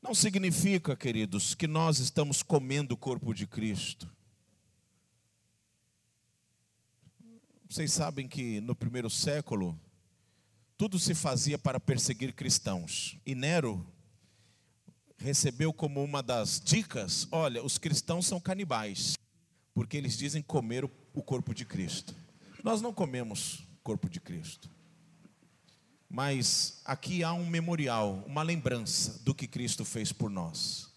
Não 0.01 0.15
significa, 0.15 0.95
queridos, 0.95 1.53
que 1.53 1.67
nós 1.67 1.99
estamos 1.99 2.41
comendo 2.41 2.95
o 2.95 2.97
corpo 2.97 3.33
de 3.33 3.45
Cristo. 3.45 4.09
Vocês 7.69 7.93
sabem 7.93 8.27
que 8.27 8.59
no 8.61 8.75
primeiro 8.75 9.09
século, 9.09 9.79
tudo 10.75 10.97
se 10.97 11.13
fazia 11.13 11.57
para 11.59 11.79
perseguir 11.79 12.33
cristãos. 12.33 13.15
E 13.23 13.35
Nero 13.35 13.85
recebeu 15.17 15.71
como 15.71 16.03
uma 16.03 16.23
das 16.23 16.59
dicas: 16.59 17.27
olha, 17.31 17.63
os 17.63 17.77
cristãos 17.77 18.25
são 18.25 18.39
canibais, 18.39 19.13
porque 19.73 19.95
eles 19.95 20.17
dizem 20.17 20.41
comer 20.41 20.83
o 20.83 21.21
corpo 21.21 21.53
de 21.53 21.63
Cristo. 21.63 22.15
Nós 22.63 22.81
não 22.81 22.91
comemos 22.91 23.59
o 23.59 23.83
corpo 23.83 24.09
de 24.09 24.19
Cristo. 24.19 24.69
Mas 26.13 26.82
aqui 26.84 27.24
há 27.24 27.32
um 27.32 27.45
memorial, 27.45 28.21
uma 28.28 28.43
lembrança 28.43 29.21
do 29.24 29.34
que 29.34 29.47
Cristo 29.47 29.86
fez 29.86 30.12
por 30.12 30.30
nós. 30.30 30.89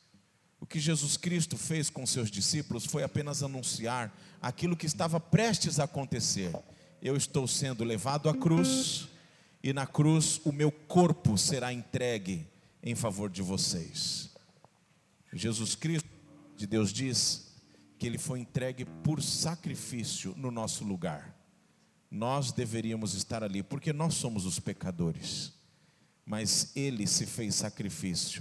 O 0.58 0.66
que 0.66 0.80
Jesus 0.80 1.16
Cristo 1.16 1.56
fez 1.56 1.88
com 1.88 2.04
seus 2.04 2.28
discípulos 2.28 2.84
foi 2.84 3.04
apenas 3.04 3.40
anunciar 3.40 4.12
aquilo 4.42 4.76
que 4.76 4.86
estava 4.86 5.20
prestes 5.20 5.78
a 5.78 5.84
acontecer. 5.84 6.52
Eu 7.00 7.16
estou 7.16 7.46
sendo 7.46 7.84
levado 7.84 8.28
à 8.28 8.34
cruz, 8.34 9.06
e 9.62 9.72
na 9.72 9.86
cruz 9.86 10.40
o 10.44 10.50
meu 10.50 10.72
corpo 10.72 11.38
será 11.38 11.72
entregue 11.72 12.44
em 12.82 12.96
favor 12.96 13.30
de 13.30 13.40
vocês. 13.40 14.30
Jesus 15.32 15.76
Cristo, 15.76 16.08
de 16.56 16.66
Deus 16.66 16.92
diz 16.92 17.52
que 18.00 18.06
ele 18.08 18.18
foi 18.18 18.40
entregue 18.40 18.84
por 18.84 19.22
sacrifício 19.22 20.34
no 20.36 20.50
nosso 20.50 20.82
lugar. 20.82 21.32
Nós 22.14 22.52
deveríamos 22.52 23.12
estar 23.14 23.42
ali 23.42 23.60
porque 23.60 23.92
nós 23.92 24.14
somos 24.14 24.46
os 24.46 24.60
pecadores. 24.60 25.52
Mas 26.24 26.70
ele 26.76 27.08
se 27.08 27.26
fez 27.26 27.56
sacrifício 27.56 28.40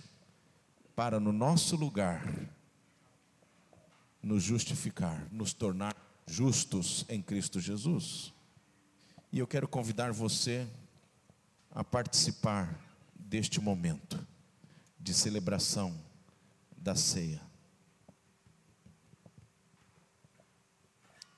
para 0.96 1.20
no 1.20 1.32
nosso 1.32 1.76
lugar 1.76 2.24
nos 4.22 4.44
justificar, 4.44 5.28
nos 5.32 5.54
tornar 5.54 5.96
justos 6.28 7.04
em 7.10 7.20
Cristo 7.20 7.60
Jesus. 7.60 8.32
E 9.32 9.40
eu 9.40 9.48
quero 9.48 9.68
convidar 9.68 10.12
você 10.12 10.68
a 11.72 11.84
participar 11.84 12.80
deste 13.16 13.60
momento 13.60 14.24
de 15.00 15.16
celebração 15.16 16.00
da 16.78 16.94
ceia. 16.94 17.42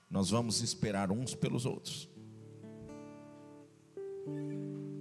Nós 0.10 0.32
vamos 0.32 0.60
esperar 0.60 1.14
uns 1.14 1.34
pelos 1.34 1.66
outros. 1.66 2.14
Música 4.26 4.95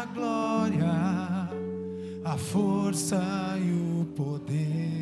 a 0.00 0.06
glória, 0.06 1.50
a 2.24 2.36
força 2.38 3.20
e 3.58 4.00
o 4.00 4.06
poder. 4.16 4.99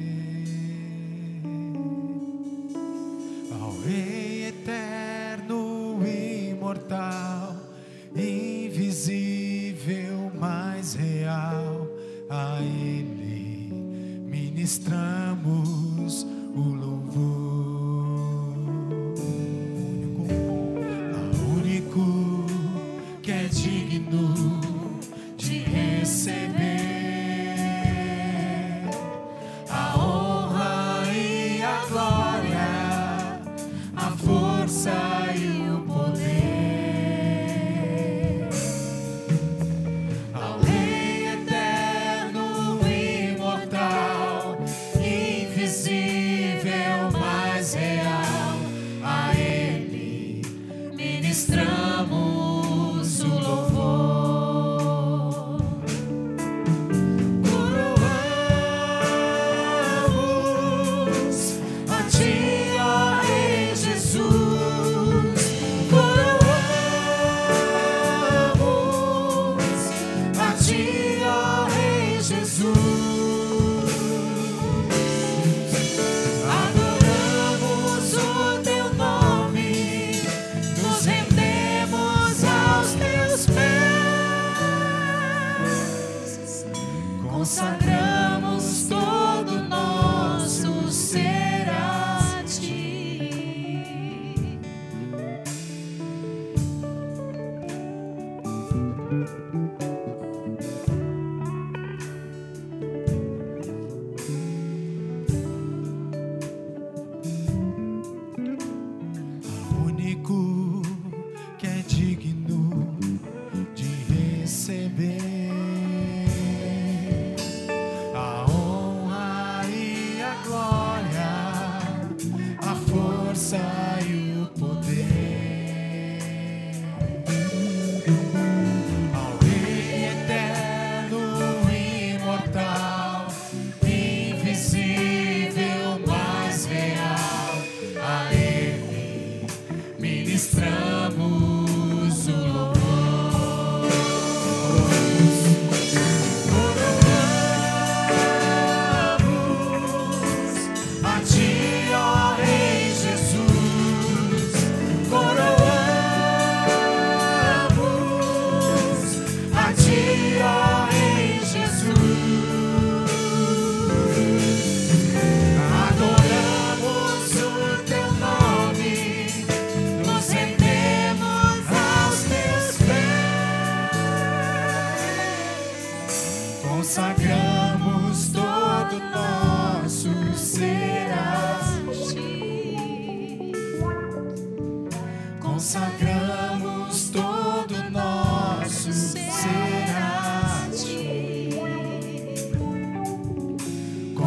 Força 123.48 123.87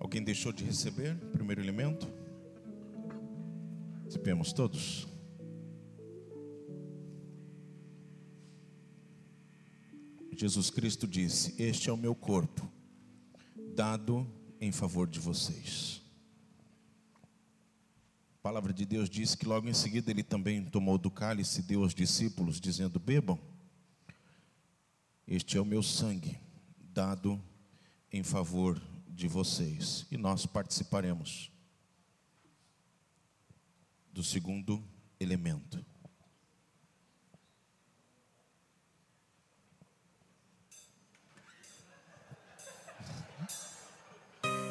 Alguém 0.00 0.24
deixou 0.24 0.52
de 0.52 0.64
receber 0.64 1.16
o 1.22 1.26
primeiro 1.28 1.60
elemento? 1.62 2.08
Recebemos 4.04 4.52
todos. 4.52 5.15
Jesus 10.36 10.68
Cristo 10.68 11.08
disse: 11.08 11.54
Este 11.60 11.88
é 11.88 11.92
o 11.92 11.96
meu 11.96 12.14
corpo, 12.14 12.70
dado 13.74 14.30
em 14.60 14.70
favor 14.70 15.08
de 15.08 15.18
vocês. 15.18 16.02
A 18.34 18.42
palavra 18.42 18.72
de 18.72 18.84
Deus 18.84 19.08
diz 19.08 19.34
que 19.34 19.46
logo 19.46 19.66
em 19.66 19.72
seguida 19.72 20.10
ele 20.10 20.22
também 20.22 20.62
tomou 20.62 20.98
do 20.98 21.10
cálice 21.10 21.60
e 21.60 21.62
deu 21.62 21.82
aos 21.82 21.94
discípulos, 21.94 22.60
dizendo: 22.60 23.00
Bebam, 23.00 23.38
este 25.26 25.56
é 25.56 25.60
o 25.60 25.64
meu 25.64 25.82
sangue, 25.82 26.38
dado 26.92 27.42
em 28.12 28.22
favor 28.22 28.80
de 29.08 29.28
vocês. 29.28 30.06
E 30.10 30.18
nós 30.18 30.44
participaremos 30.44 31.50
do 34.12 34.22
segundo 34.22 34.84
elemento. 35.20 35.85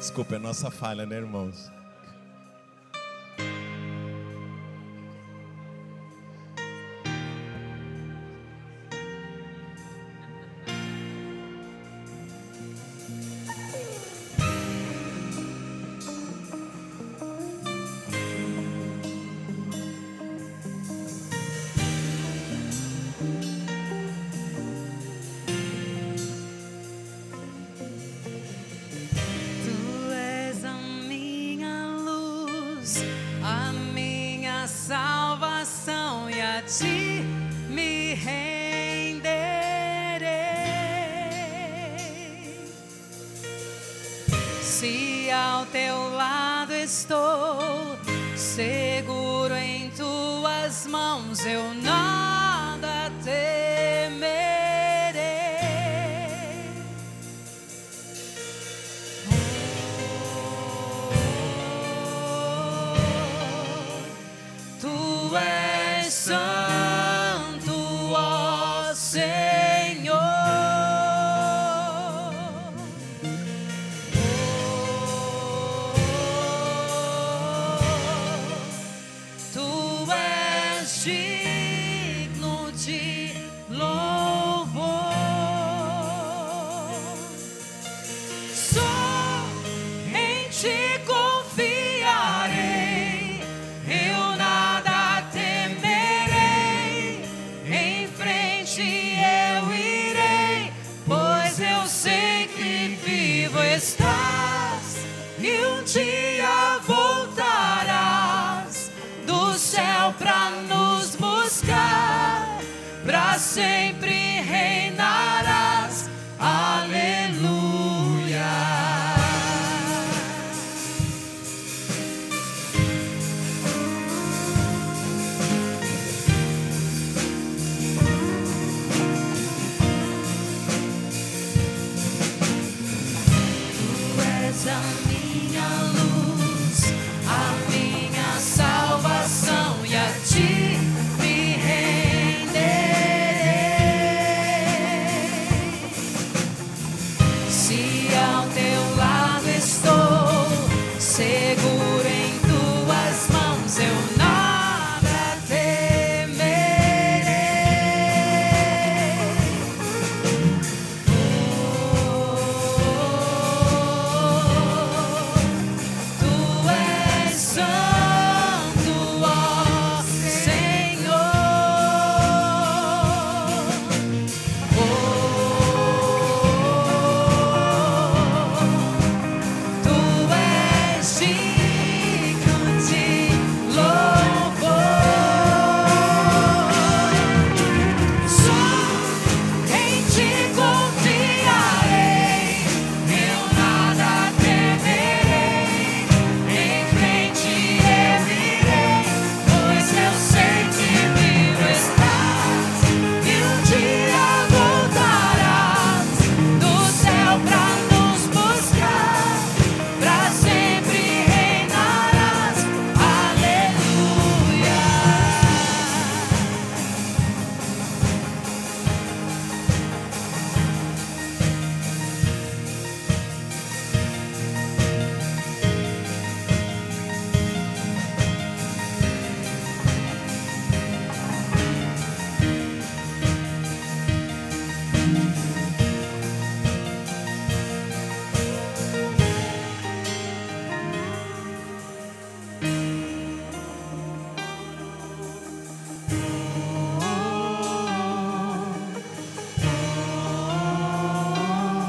Desculpa, 0.06 0.36
é 0.36 0.38
nossa 0.38 0.70
falha, 0.70 1.04
né, 1.04 1.16
irmãos? 1.16 1.75